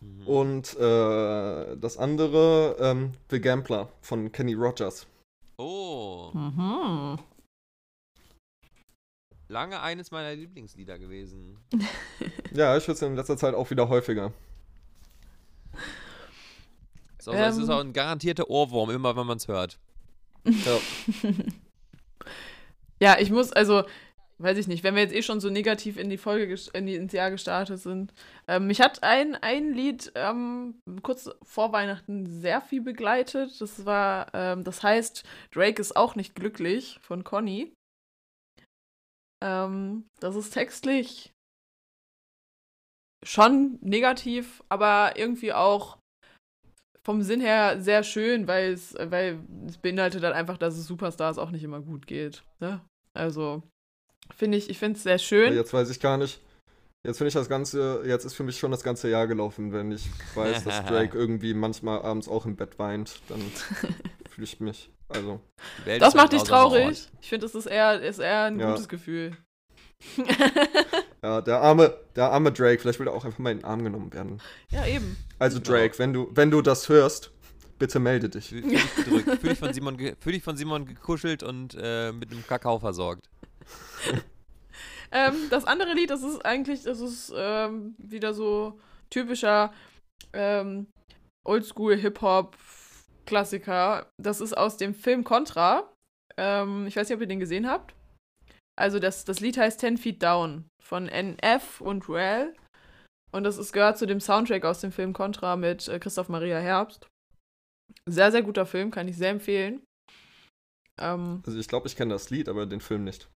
[0.00, 0.26] Mhm.
[0.26, 5.06] Und äh, das andere, ähm, The Gambler von Kenny Rogers.
[5.58, 7.18] Oh, Mhm.
[9.52, 11.58] Lange eines meiner Lieblingslieder gewesen.
[12.54, 14.30] Ja, ich höre es in letzter Zeit auch wieder häufiger.
[17.18, 17.62] So, also es Ähm.
[17.62, 19.78] ist auch ein garantierter Ohrwurm, immer wenn man es hört.
[20.44, 20.78] Ja.
[23.00, 23.82] Ja, ich muss, also,
[24.38, 26.94] weiß ich nicht, wenn wir jetzt eh schon so negativ in die Folge, in die,
[26.94, 28.12] ins Jahr gestartet sind.
[28.46, 33.60] Ähm, mich hat ein, ein Lied ähm, kurz vor Weihnachten sehr viel begleitet.
[33.60, 37.72] Das war, ähm, das heißt, Drake ist auch nicht glücklich von Conny.
[39.42, 41.32] Ähm, das ist textlich
[43.24, 45.98] schon negativ, aber irgendwie auch
[47.02, 51.38] vom Sinn her sehr schön, weil es, weil es beinhaltet halt einfach, dass es Superstars
[51.38, 52.44] auch nicht immer gut geht.
[52.60, 52.80] Ne?
[53.14, 53.62] Also
[54.34, 55.52] finde ich, ich finde es sehr schön.
[55.54, 56.40] Jetzt weiß ich gar nicht.
[57.04, 59.90] Jetzt finde ich das Ganze, jetzt ist für mich schon das ganze Jahr gelaufen, wenn
[59.90, 63.40] ich weiß, dass Drake irgendwie manchmal abends auch im Bett weint, dann
[64.42, 64.90] fühle ich mich.
[65.08, 65.40] Also,
[65.82, 66.84] Die Welt Das macht dich traurig.
[66.86, 67.10] Ort.
[67.20, 68.70] Ich finde, das ist eher, ist eher ein Ja.
[68.70, 69.36] gutes Gefühl.
[71.22, 73.84] ja, der arme, der arme Drake, vielleicht will er auch einfach mal in den Arm
[73.84, 74.40] genommen werden.
[74.70, 75.16] ja, eben.
[75.38, 75.70] Also Genau.
[75.70, 77.30] Drake, wenn du, wenn du das hörst,
[77.78, 78.48] bitte melde dich.
[78.48, 79.40] Fühl, dich gedrückt.
[79.40, 83.26] Fühl dich von Simon, fühl dich von Simon gekuschelt und äh, mit einem Kakao versorgt.
[85.14, 88.80] Ähm, das andere Lied, das ist eigentlich, das ist ähm, wieder so
[89.10, 89.70] typischer
[90.32, 90.86] ähm,
[93.26, 94.10] Oldschool-Hip-Hop-Klassiker.
[94.20, 95.88] Das ist aus dem Film Contra.
[96.36, 97.94] Ähm, ich weiß nicht, ob ihr den gesehen habt.
[98.76, 102.54] Also das, das Lied heißt Ten Feet Down von NF und Rel.
[103.32, 106.58] Und das ist, gehört zu dem Soundtrack aus dem Film Contra mit äh, Christoph Maria
[106.58, 107.06] Herbst.
[108.08, 109.82] Sehr, sehr guter Film, kann ich sehr empfehlen.
[111.00, 113.28] Ähm, Also ich glaube, ich kenne das Lied, aber den Film nicht.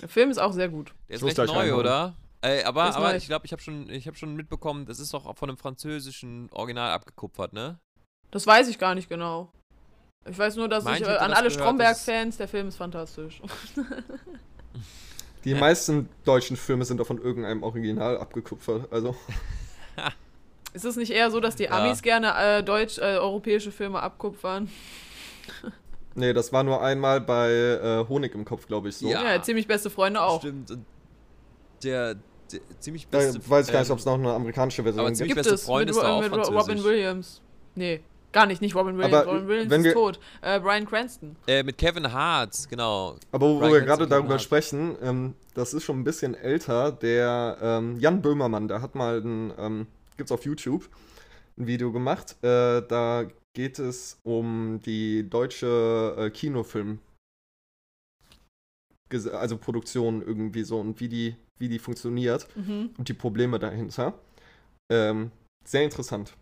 [0.00, 0.94] der Film ist auch sehr gut.
[1.08, 1.80] Der ist recht neu, reinhauen.
[1.80, 2.16] oder?
[2.42, 5.36] Äh, aber aber ich glaube, ich habe schon, ich hab schon mitbekommen, das ist doch
[5.36, 7.78] von einem französischen Original abgekupfert, ne?
[8.30, 9.50] Das weiß ich gar nicht genau.
[10.28, 13.40] Ich weiß nur, dass Meint ich äh, an alle Stromberg-Fans, der Film ist fantastisch.
[15.44, 18.92] Die meisten deutschen Filme sind doch von irgendeinem Original abgekupfert.
[18.92, 19.16] Also,
[20.74, 21.70] ist es nicht eher so, dass die Ja.
[21.82, 24.70] Amis gerne äh, deutsch, äh, europäische Filme abkupfern?
[26.14, 29.08] nee, das war nur einmal bei äh, Honig im Kopf, glaube ich, so.
[29.08, 29.24] Ja.
[29.32, 30.40] Ja, ziemlich beste Freunde auch.
[30.40, 30.76] Stimmt.
[31.82, 32.16] Der,
[32.52, 33.48] der ziemlich Da beste.
[33.48, 35.16] weiß ich gar nicht, ähm, ob es noch eine amerikanische Version aber gibt.
[35.16, 36.84] ziemlich- Gibt beste es Freund mit, ist da auch mit Ro- Robin.
[36.84, 37.40] Williams.
[37.74, 38.00] Nee,
[38.32, 39.14] gar nicht, nicht Robin Williams.
[39.14, 40.20] Aber, Robin Williams wenn ist wir- tot.
[40.42, 41.36] Äh, Brian Cranston.
[41.46, 43.16] Äh, mit Kevin Hart, genau.
[43.32, 44.42] Aber wo Brian wir gerade darüber Hart.
[44.42, 46.92] sprechen, ähm, das ist schon ein bisschen älter.
[46.92, 50.88] Der ähm, Jan Böhmermann, der hat mal ein, ähm, gibt's auf YouTube,
[51.58, 52.36] ein Video gemacht.
[52.42, 53.24] Äh, da
[53.54, 57.00] geht es um die deutsche äh, Kinofilm.
[59.32, 62.90] Also Produktion irgendwie so und wie die, wie die funktioniert Mhm.
[62.96, 64.14] und die Probleme dahinter.
[64.88, 65.32] Ähm,
[65.64, 66.34] sehr interessant.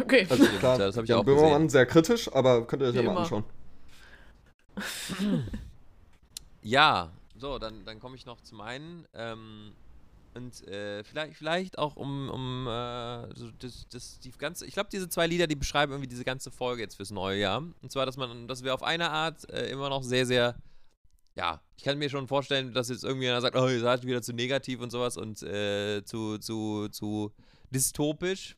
[0.00, 0.26] Okay.
[0.28, 1.68] Also klar, ja, das hab ich Jan auch Böhmermann gesehen.
[1.70, 3.20] sehr kritisch, aber könnt ihr euch Wie ja mal immer.
[3.20, 3.44] anschauen.
[6.66, 9.06] Ja, so, dann, dann komme ich noch zu meinen.
[9.12, 9.74] Ähm,
[10.34, 14.88] und äh, vielleicht, vielleicht auch um, um äh, so das, das, die ganze, ich glaube,
[14.90, 17.58] diese zwei Lieder, die beschreiben irgendwie diese ganze Folge jetzt fürs neue Jahr.
[17.58, 20.56] Und zwar, dass man, dass wir auf eine Art äh, immer noch sehr, sehr,
[21.36, 24.22] ja, ich kann mir schon vorstellen, dass jetzt irgendwie einer sagt, oh, ihr seid wieder
[24.22, 27.32] zu negativ und sowas und äh, zu, zu, zu
[27.70, 28.56] dystopisch.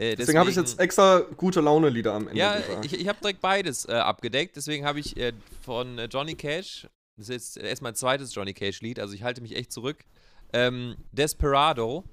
[0.00, 2.86] Äh, Deswegen habe ich jetzt extra gute Laune-Lieder am Ende ja, gesagt.
[2.86, 4.56] ich, ich habe direkt beides äh, abgedeckt.
[4.56, 6.88] Deswegen habe ich äh, von äh, Johnny Cash,
[7.18, 10.06] das ist jetzt erst mein zweites Johnny Cash-Lied, also ich halte mich echt zurück.
[10.54, 12.04] Ähm, Desperado.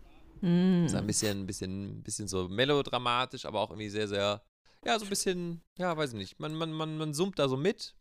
[0.42, 0.86] Mm.
[0.86, 4.42] Ist ein bisschen, bisschen, bisschen so melodramatisch, aber auch irgendwie sehr, sehr,
[4.86, 6.40] ja, so ein bisschen, ja, weiß ich nicht.
[6.42, 7.96] Man, man, man, man summt da so mit.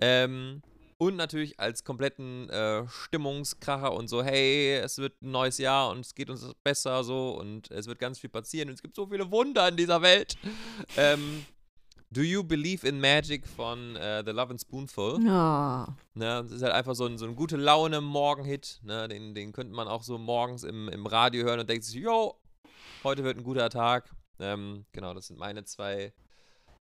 [0.00, 0.62] Ähm,
[0.98, 6.00] und natürlich als kompletten äh, Stimmungskracher und so, hey, es wird ein neues Jahr und
[6.00, 9.06] es geht uns besser so und es wird ganz viel passieren und es gibt so
[9.06, 10.36] viele Wunder in dieser Welt.
[10.96, 11.44] Ähm,
[12.10, 15.20] Do You Believe in Magic von äh, The Love and Spoonful.
[15.26, 15.96] Ja.
[16.14, 18.80] Ne, das ist halt einfach so ein, so ein gute Laune Morgenhit.
[18.84, 21.96] Ne, den, den könnte man auch so morgens im, im Radio hören und denkt sich,
[21.96, 22.38] yo,
[23.02, 24.14] heute wird ein guter Tag.
[24.38, 26.12] Ähm, genau, das sind meine zwei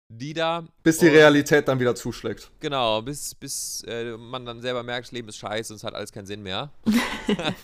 [0.10, 0.66] Lieder.
[0.84, 2.50] Bis die Realität dann wieder zuschlägt.
[2.62, 5.94] Genau, bis, bis äh, man dann selber merkt, das Leben ist scheiße und es hat
[5.94, 6.72] alles keinen Sinn mehr.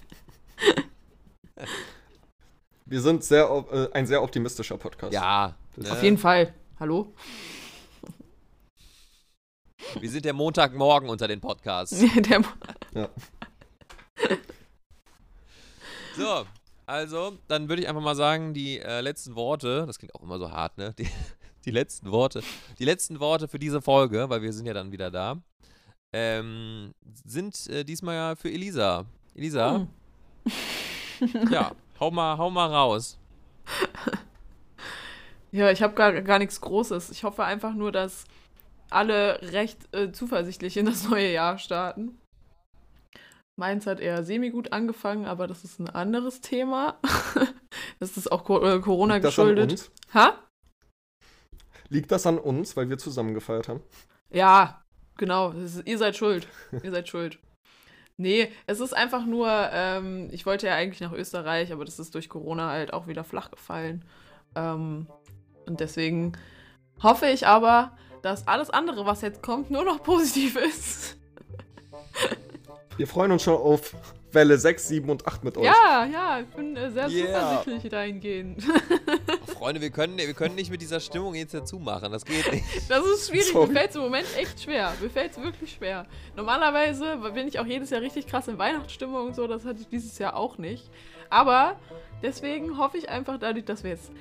[2.85, 5.13] Wir sind sehr, äh, ein sehr optimistischer Podcast.
[5.13, 5.55] Ja.
[5.77, 6.53] Ne, Auf jeden Fall.
[6.79, 7.13] Hallo?
[9.99, 11.97] Wir sind der Montagmorgen unter den Podcasts.
[12.15, 12.41] Der,
[12.93, 13.09] Ja.
[16.15, 16.45] So,
[16.85, 20.37] Also, dann würde ich einfach mal sagen, die äh, letzten Worte, das klingt auch immer
[20.37, 20.93] so hart, ne?
[20.99, 21.09] Die,
[21.65, 22.41] die letzten Worte,
[22.79, 25.41] die letzten Worte für diese Folge, weil wir sind ja dann wieder da,
[26.13, 26.93] ähm,
[27.25, 29.05] sind äh, diesmal ja für Elisa.
[29.35, 29.87] Elisa, Hm.
[31.51, 33.17] ja, hau mal, hau mal raus.
[35.53, 37.11] Ja, ich habe gar, gar nichts Großes.
[37.11, 38.25] Ich hoffe einfach nur, dass
[38.89, 42.17] alle recht äh, zuversichtlich in das neue Jahr starten.
[43.55, 46.97] Meins hat eher semi-gut angefangen, aber das ist ein anderes Thema.
[47.99, 49.91] das ist auch Co äh, Corona Liegt geschuldet.
[50.15, 50.33] Ha?
[51.89, 53.81] Liegt das an uns, weil wir zusammen gefeiert haben?
[54.29, 54.83] Ja,
[55.17, 55.51] genau.
[55.51, 56.47] Ist, ihr seid schuld.
[56.83, 57.39] ihr seid schuld.
[58.17, 62.13] Nee, es ist einfach nur, ähm, ich wollte ja eigentlich nach Österreich, aber das ist
[62.13, 64.05] durch Corona halt auch wieder flach gefallen.
[64.55, 65.07] Ähm,
[65.65, 66.33] und deswegen
[67.01, 71.17] hoffe ich aber, dass alles andere, was jetzt kommt, nur noch positiv ist.
[72.97, 73.95] Wir freuen uns schon auf
[74.33, 75.65] Welle 6, 7 und 8 mit euch.
[75.65, 77.57] Ja, ja, ich bin äh, sehr Yeah.
[77.59, 78.63] zuversichtlich dahingehend.
[79.57, 82.11] Freunde, wir können, wir können nicht mit dieser Stimmung jetzt dazu machen.
[82.11, 82.63] Das geht nicht.
[82.89, 83.47] Das ist schwierig.
[83.51, 83.67] Sorry.
[83.67, 84.93] Mir fällt es im Moment echt schwer.
[85.01, 86.05] Mir fällt es wirklich schwer.
[86.35, 89.47] Normalerweise bin ich auch jedes Jahr richtig krass in Weihnachtsstimmung und so.
[89.47, 90.89] Das hatte ich dieses Jahr auch nicht.
[91.29, 91.79] Aber
[92.21, 94.11] deswegen hoffe ich einfach dadurch, dass wir jetzt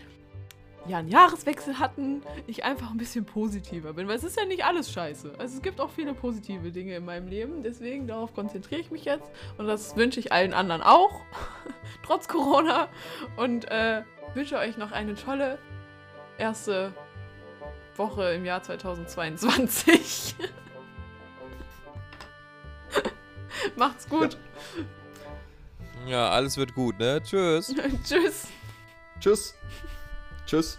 [0.87, 4.09] ja einen Jahreswechsel hatten, ich einfach ein bisschen positiver bin.
[4.09, 5.35] Weil es ist ja nicht alles scheiße.
[5.39, 7.63] Also es gibt auch viele positive Dinge in meinem Leben.
[7.63, 9.31] Deswegen darauf konzentriere ich mich jetzt.
[9.59, 11.23] Und das wünsche ich allen anderen auch.
[12.03, 12.89] Trotz Corona.
[13.37, 14.03] Und äh,
[14.35, 15.59] wünsche euch noch eine tolle
[16.39, 16.93] erste
[17.97, 20.35] Woche im Jahr 2022.
[23.77, 24.39] Macht's gut.
[26.07, 27.21] Ja, alles wird gut, ne?
[27.23, 27.75] Tschüss.
[28.05, 28.49] Tschüss.
[29.21, 29.55] Tschüss.
[30.47, 30.79] Tschüss.